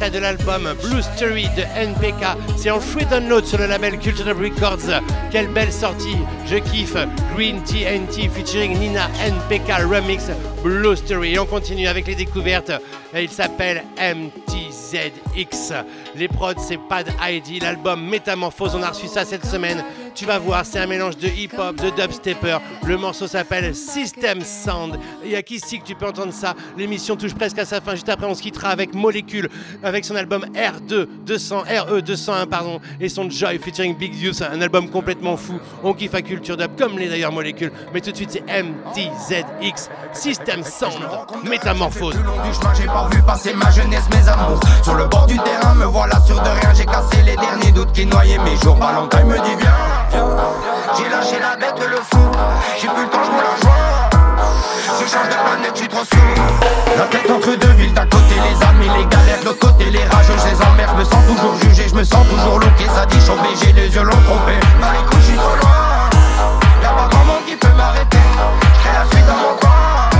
[0.10, 2.38] de l'album Blue Story de NPK.
[2.56, 5.02] C'est en free download sur le label Culture Records.
[5.32, 6.96] Quelle belle sortie, je kiffe.
[7.36, 10.26] Green TNT featuring Nina NPK Remix
[10.64, 11.34] Blue Story.
[11.34, 12.72] Et on continue avec les découvertes.
[13.16, 15.74] Il s'appelle MTZX.
[16.16, 17.62] Les prods, c'est Pad ID.
[17.62, 19.84] L'album Métamorphose, on a reçu ça cette semaine.
[20.16, 22.58] Tu vas voir, c'est un mélange de hip-hop, de dubstepper.
[22.88, 24.98] Le morceau s'appelle System Sound.
[25.26, 26.56] Il y a qu'ici que tu peux entendre ça.
[26.78, 27.92] L'émission touche presque à sa fin.
[27.92, 29.50] Juste après, on se quittera avec Molecule,
[29.84, 34.62] avec son album R2 200, RE 201, pardon, et son Joy featuring Big Youth, un
[34.62, 35.60] album complètement fou.
[35.84, 37.74] On kiffe à Culture Dub, comme les d'ailleurs Molecule.
[37.94, 41.04] Mais tout de suite, c'est MTZX System Sound
[41.44, 42.16] Métamorphose.
[42.78, 44.62] j'ai pas vu passer ma jeunesse, mes amours.
[44.82, 46.74] Sur le bord du terrain, me voilà sûr de rien.
[46.74, 48.78] J'ai cassé les derniers doutes qui noyaient mes jours.
[48.78, 49.76] Valentin me dit viens.
[50.98, 52.18] J'ai lâché la bête, le fou.
[52.80, 54.10] J'ai plus le temps, je me la joie.
[54.99, 56.95] Je change de planète, je suis trop sous.
[56.95, 60.06] La tête entre deux villes, d'un côté les amis, les galères, de l'autre côté les
[60.06, 60.94] rageux, je les emmerde.
[60.94, 62.86] Je me sens toujours jugé, je me sens toujours looké.
[62.94, 64.62] Ça dit chômé, j'ai les yeux longs trompés.
[64.80, 66.06] Dans les je suis trop loin.
[66.84, 68.22] Y'a pas grand monde qui peut m'arrêter.
[68.78, 70.14] J'fais la suite dans mon coin.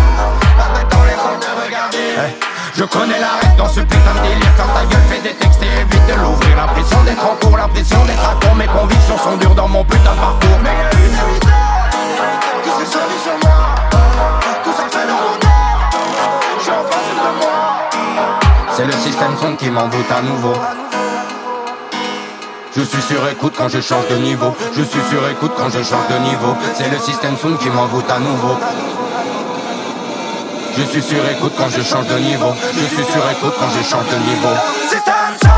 [0.58, 2.34] La tête dans les de regarder.
[2.74, 5.62] Je connais la règle dans ce putain de délire Ferme ta gueule, fais des textes
[5.62, 9.36] et évite de l'ouvrir L'impression d'être en cours, l'impression d'être à court Mes convictions sont
[9.38, 11.47] dures dans mon putain de parcours Mais y'a une
[18.76, 20.54] C'est le système son qui m'envoûte à nouveau.
[22.76, 24.56] Je suis sur écoute quand je change de niveau.
[24.76, 26.56] Je suis sur écoute quand je change de niveau.
[26.76, 28.56] C'est le système son qui m'envoûte à nouveau.
[30.78, 32.54] Je suis sur écoute quand je change de niveau.
[32.74, 35.57] Je suis sur écoute quand je change de niveau.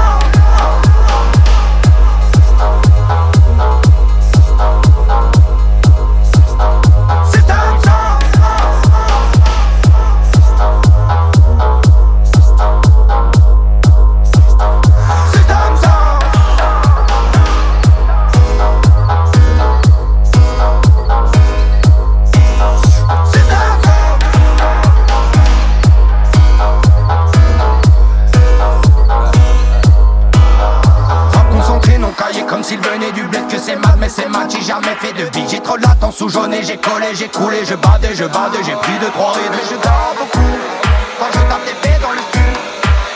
[36.12, 39.52] Sous et j'ai collé J'ai coulé, je badais, je badais J'ai plus de trois rides
[39.52, 40.50] mais je dors beaucoup
[41.20, 42.54] Quand je tape des pieds dans le cul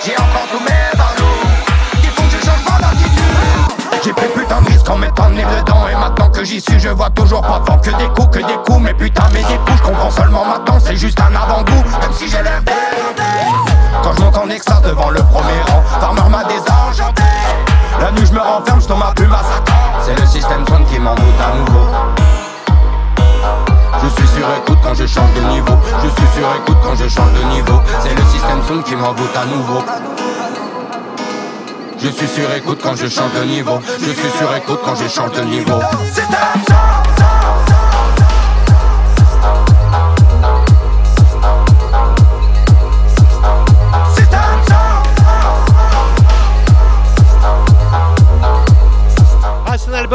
[0.06, 1.40] J'ai encore tous mes ballons
[2.04, 4.04] Il faut que je change pas d'attitude.
[4.04, 7.10] J'ai pris putain de risque en nez dedans Et maintenant que j'y suis je vois
[7.10, 8.80] toujours pas devant Que des coups, que des coups.
[8.80, 12.44] Mais putain mais des je comprends seulement maintenant C'est juste un avant-goût Même si j'ai
[12.44, 12.62] l'air
[14.04, 17.24] Quand je monte en extase devant le premier rang Farmer m'a désargenté
[18.00, 19.42] la nuit je me renferme, je tombe ma plume à
[20.02, 22.23] C'est le système son qui m'envoûte à nouveau
[24.04, 25.74] Je suis sur écoute quand je change de niveau.
[26.04, 27.82] Je suis sur écoute quand je change de niveau.
[28.02, 29.82] C'est le système son qui m'envoûte à nouveau.
[31.98, 33.80] Je suis sur écoute quand je change de niveau.
[34.00, 35.80] Je suis sur écoute quand je change de niveau.
[36.14, 36.83] Système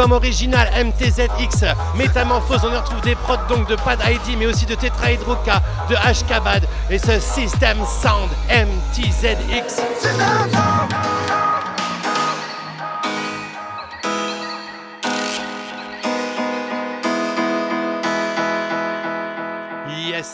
[0.07, 1.65] original MTZX
[1.95, 2.61] Métamorphose.
[2.63, 6.65] On y retrouve des prods donc de Pad ID, mais aussi de Tetrahydroka, de Ashkabad
[6.89, 9.81] et ce System Sound MTZX.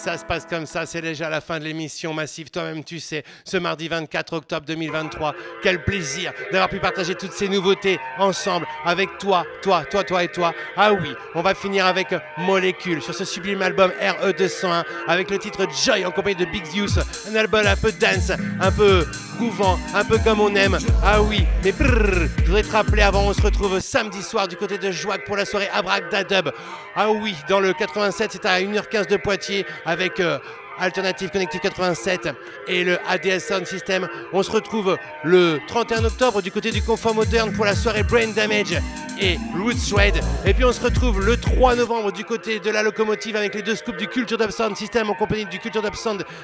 [0.05, 3.23] Ça se passe comme ça, c'est déjà la fin de l'émission Massive, toi-même tu sais,
[3.43, 5.33] ce mardi 24 octobre 2023.
[5.63, 10.27] Quel plaisir d'avoir pu partager toutes ces nouveautés ensemble avec toi, toi, toi, toi et
[10.27, 10.53] toi.
[10.77, 15.65] Ah oui, on va finir avec Molécule sur ce sublime album RE201 avec le titre
[15.83, 19.07] Joy en compagnie de Big Youth, un album un peu dance, un peu
[19.37, 20.77] couvent, un peu comme on aime.
[21.03, 24.55] Ah oui, mais brrr, je voudrais te rappeler avant, on se retrouve samedi soir du
[24.55, 26.53] côté de Joac pour la soirée Abracadabra.
[26.95, 30.39] Ah oui, dans le 87, c'est à 1h15 de Poitiers avec euh,
[30.79, 32.29] Alternative Connective 87
[32.67, 34.07] et le ADS Sound System.
[34.33, 38.29] On se retrouve le 31 octobre du côté du Confort Moderne pour la soirée Brain
[38.29, 38.79] Damage
[39.19, 40.15] et Roots Shred.
[40.45, 43.61] Et puis on se retrouve le 3 novembre du côté de la locomotive avec les
[43.61, 45.93] deux scoops du Culture Dub System en compagnie du Culture Dub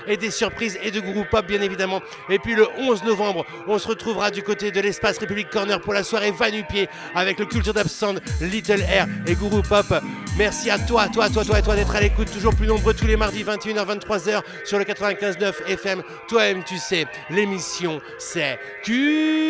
[0.08, 2.02] et des surprises et de Guru Pop bien évidemment.
[2.30, 5.94] Et puis le 11 novembre, on se retrouvera du côté de l'espace République Corner pour
[5.94, 7.88] la soirée Vanupier avec le Culture Dub
[8.42, 9.94] Little Air et Guru Pop.
[10.38, 13.06] Merci à toi, toi, toi, toi et toi d'être à l'écoute, toujours plus nombreux tous
[13.06, 13.86] les mardis 21h,
[14.22, 16.04] 23h sur le 95.9 FM.
[16.28, 19.42] Toi-même, tu sais, l'émission c'est Culture.